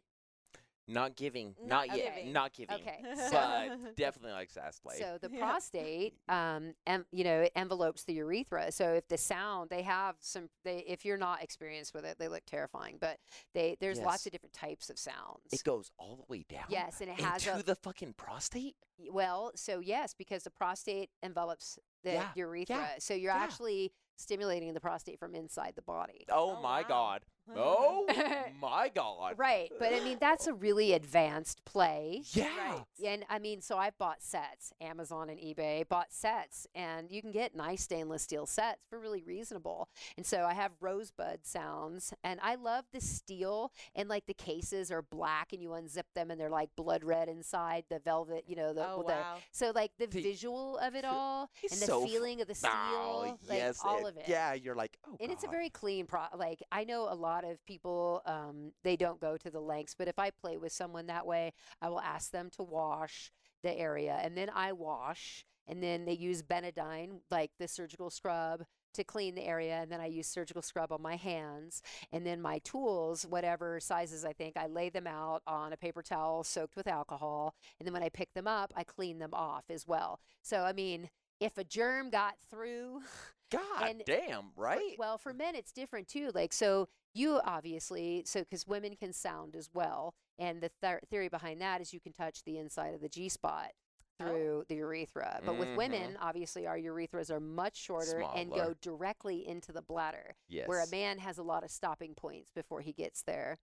[0.87, 2.33] Not giving, Not not, yet, giving.
[2.33, 2.99] not giving, Okay.
[3.31, 4.95] but definitely likes ass play.
[4.99, 5.39] So the Yeah.
[5.39, 8.71] prostate, um, and you know, it envelopes the urethra.
[8.71, 10.49] So if the sound, they have some.
[10.63, 12.97] They, if you're not experienced with it, they look terrifying.
[12.99, 13.17] But
[13.53, 15.39] they, there's lots of different types of sounds.
[15.51, 16.65] it goes all the way down.
[16.69, 18.75] yes, and it has into a the fucking prostate.
[19.11, 22.87] Well, so yes, because the prostate envelops the Yeah, urethra.
[22.99, 23.37] So you're yeah.
[23.43, 26.25] actually stimulating the prostate from inside the body.
[26.29, 26.87] Oh, Oh, my wow.
[26.87, 27.25] god.
[27.55, 28.05] Oh
[28.61, 29.35] my god.
[29.37, 29.71] Right.
[29.79, 32.21] But I mean, that's a really advanced play.
[32.31, 32.47] Yeah.
[32.57, 32.83] Right.
[33.05, 37.31] And I mean, so I've bought sets, Amazon and eBay, bought sets, and you can
[37.31, 39.89] get nice stainless steel sets for really reasonable.
[40.17, 44.91] And so I have rosebud sounds, and I love the steel, and like the cases
[44.91, 48.55] are black, and you unzip them, and they're like blood red inside the velvet, you
[48.55, 49.35] know, the, oh with the wow.
[49.51, 52.55] So like the, The- visual of it all and the so f- feeling of the
[52.55, 54.23] steel, Oh, like yes, all of it.
[54.27, 57.32] Yeah, you're like, oh And it's a very clean pro like I know a lot
[57.41, 61.07] of people um they don't go to the lengths, but if I play with someone
[61.07, 63.31] that way, I will ask them to wash
[63.63, 68.63] the area and then I wash and then they use Betadine like the surgical scrub
[68.93, 71.81] to clean the area and then I use surgical scrub on my hands
[72.11, 76.03] and then my tools whatever sizes I think I lay them out on a paper
[76.03, 79.63] towel soaked with alcohol and then when I pick them up I clean them off
[79.69, 80.19] as well.
[80.41, 81.09] So I mean
[81.39, 83.01] if a germ got through
[83.53, 84.95] God and damn, right?
[84.97, 86.31] well, for men, it's different too.
[86.33, 90.15] Like, so you obviously, so because women can sound as well.
[90.39, 93.29] And the th- theory behind that is you can touch the inside of the G
[93.29, 93.71] spot
[94.19, 94.25] Oh.
[94.27, 95.41] through the urethra.
[95.43, 95.75] But with Mhm.
[95.77, 100.67] women, obviously, our urethras are much shorter and go directly into the bladder, yes.
[100.67, 103.57] where a man has a lot of stopping points before he gets there.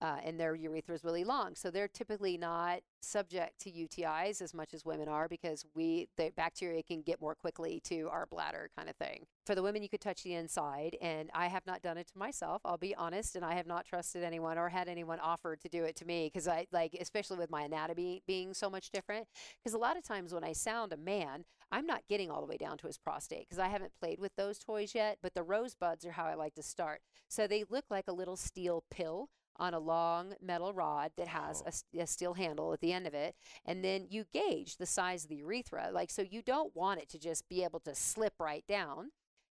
[0.00, 4.54] Uh, and their urethra is really long, so they're typically not subject to UTIs as
[4.54, 8.70] much as women are because we the bacteria can get more quickly to our bladder,
[8.76, 9.26] kind of thing.
[9.44, 12.18] For the women, you could touch the inside, and I have not done it to
[12.18, 12.62] myself.
[12.64, 15.82] I'll be honest, and I have not trusted anyone or had anyone offer to do
[15.84, 19.26] it to me because I like, especially with my anatomy being so much different.
[19.58, 22.46] Because a lot of times when I sound a man, I'm not getting all the
[22.46, 25.18] way down to his prostate because I haven't played with those toys yet.
[25.22, 27.00] But the rosebuds are how I like to start.
[27.28, 29.28] So they look like a little steel pill
[29.58, 31.70] on a long metal rod that has Oh.
[31.96, 33.34] a a, steel handle at the end of it.
[33.64, 35.90] And then you gauge the size of the urethra.
[35.92, 39.10] Like, so you don't want it to just be able to slip right down.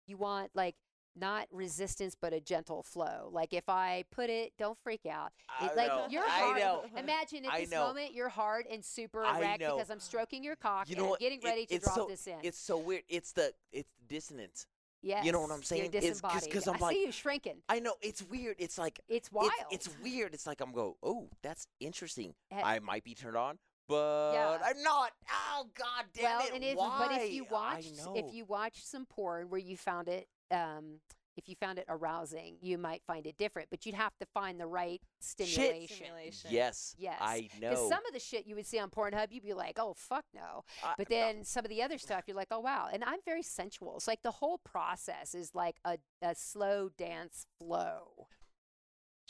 [0.07, 0.75] You want, like,
[1.17, 3.29] not resistance, but a gentle flow.
[3.31, 5.31] Like if I put it, don't freak out.
[5.61, 6.59] I It- like know, you're I hard.
[6.59, 6.85] know.
[6.97, 7.85] Imagine at I this know.
[7.87, 11.09] moment you're hard and super erect because I'm stroking your cock You and know I'm
[11.11, 11.19] what?
[11.21, 12.37] getting It- ready to it's drop so, this in.
[12.43, 13.03] It's so weird.
[13.07, 14.67] It's the it's the dissonance.
[15.05, 15.91] Yes, you know what I'm saying?
[15.93, 16.51] You're disembodied.
[16.51, 17.61] 'cause I'm I like- see you shrinking.
[17.69, 18.55] I know it's weird.
[18.59, 19.51] It's like It's wild.
[19.71, 20.33] It's, it's weird.
[20.33, 20.97] It's like I'm go.
[21.01, 22.33] Oh, that's interesting.
[22.51, 25.11] Eh, I might be turned on, but I'm not.
[25.31, 26.77] Oh God damn well, it!
[26.77, 27.07] Why?
[27.07, 28.13] but if you I watch know.
[28.15, 30.99] if you watched some porn where you found it um
[31.37, 34.59] if you found it arousing, you might find it different, but you'd have to find
[34.59, 35.95] the right stimulation.
[35.97, 36.49] Stimulation.
[36.51, 37.17] yes, Yes.
[37.21, 37.69] I know.
[37.71, 40.25] Because some of the shit you would see on Pornhub, you'd be like, "Oh fuck
[40.33, 43.19] no," I- but then some of the other stuff, you're like, "Oh wow!" And I'm
[43.25, 43.95] very sensual.
[43.97, 48.27] It's like the whole process is like a, a slow dance flow.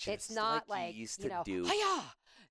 [0.07, 1.65] it's not like, like, you used you to know, do.
[1.67, 2.03] "Hi-ya!"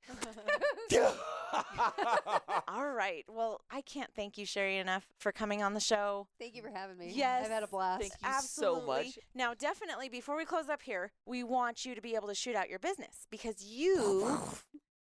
[2.69, 3.25] All right.
[3.29, 6.27] Well, I can't thank you, Sherry, enough for coming on the show.
[6.39, 7.13] Thank you for having me.
[7.15, 7.45] Yes.
[7.45, 8.01] I've had a blast.
[8.01, 9.05] Thank you so Absolutely.
[9.07, 9.19] much.
[9.35, 12.55] Now, definitely, before we close up here, we want you to be able to shoot
[12.55, 14.39] out your business because you.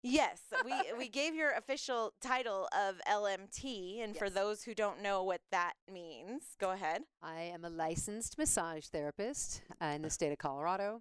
[0.06, 5.22] Yes, we we gave your official title of LMT, and for those who don't know
[5.22, 7.04] what that means, go ahead.
[7.22, 11.00] I am a licensed massage therapist uh, in the state of Colorado,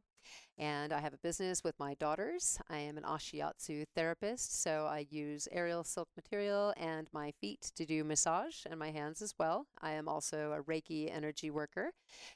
[0.58, 2.60] and I have a business with my daughters.
[2.70, 7.86] I am an ashiatsu therapist, so I use aerial silk material and my feet to
[7.86, 9.68] do massage and my hands as well.
[9.82, 11.92] I am also a Reiki energy worker.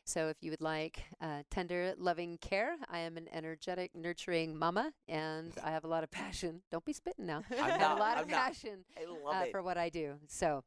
[0.06, 4.92] So if you would like uh, tender, loving care, I am an energetic, nurturing mama,
[5.08, 6.62] and I have a lot of passion.
[6.72, 7.44] Don't be spitting now.
[7.52, 8.48] I have a lot of I'm not.
[8.48, 9.52] passion I love uh, it.
[9.52, 10.16] for what I do.
[10.28, 10.64] So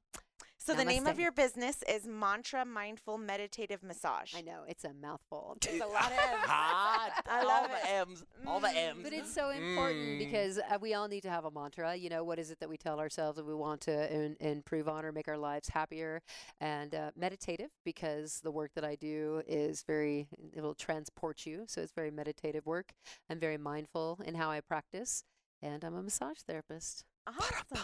[0.63, 4.35] So the name of your business is Mantra Mindful Meditative Massage.
[4.37, 5.57] I know it's a mouthful.
[5.63, 6.19] It's a lot of M's.
[6.47, 7.13] Hot.
[7.27, 7.93] I all love the it.
[8.09, 8.25] M's.
[8.47, 8.89] All the Mm.
[8.91, 9.03] M's.
[9.03, 10.19] But it's so important Mm.
[10.19, 11.97] because uh, we all need to have a mantra.
[11.97, 14.87] You know, what is it that we tell ourselves that we want to in, improve
[14.87, 16.21] on or make our lives happier?
[16.61, 21.65] And uh, meditative because the work that I do is very, it will transport you.
[21.69, 22.93] So it's very meditative work.
[23.31, 25.25] I'm very mindful in how I practice.
[25.63, 27.05] And I'm a massage therapist.
[27.27, 27.79] Awesome.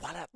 [0.00, 0.26] What a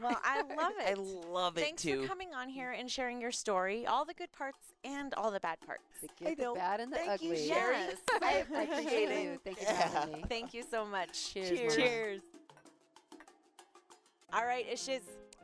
[0.00, 0.86] Well, I love it.
[0.86, 0.98] I it.
[0.98, 2.02] love it Thanks too.
[2.02, 5.40] for coming on here and sharing your story, all the good parts and all the
[5.40, 5.82] bad parts.
[6.00, 7.48] The good, the bad, and the Thank you, ugly.
[7.48, 7.74] Sherry.
[7.76, 9.38] Yes, I, I appreciate you.
[9.44, 10.24] Thank you for having me.
[10.28, 11.32] Thank you so much.
[11.34, 11.76] Cheers, Cheers.
[11.76, 12.20] Cheers.
[14.32, 15.00] All right, Ishes.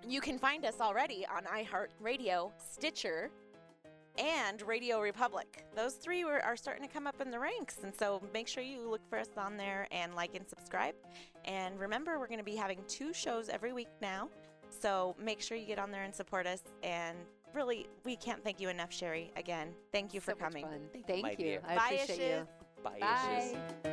[0.06, 3.30] You can find us already on iHeartRadio, Stitcher,
[4.18, 5.64] and Radio Republic.
[5.74, 8.62] Those three were, are starting to come up in the ranks, and so make sure
[8.62, 10.94] you look for us on there and like and subscribe.
[11.44, 14.28] And remember, we're going to be having two shows every week now,
[14.68, 16.62] so make sure you get on there and support us.
[16.82, 17.16] And
[17.54, 19.32] really, we can't thank you enough, Sherry.
[19.36, 20.64] Again, thank you for So much coming.
[20.64, 20.80] fun.
[20.92, 21.58] Thank you, Thank my you.
[21.66, 22.24] I Bye, appreciate you.
[22.24, 22.82] Ishes.
[22.82, 23.82] Bye, Ishes.
[23.82, 23.90] Bye.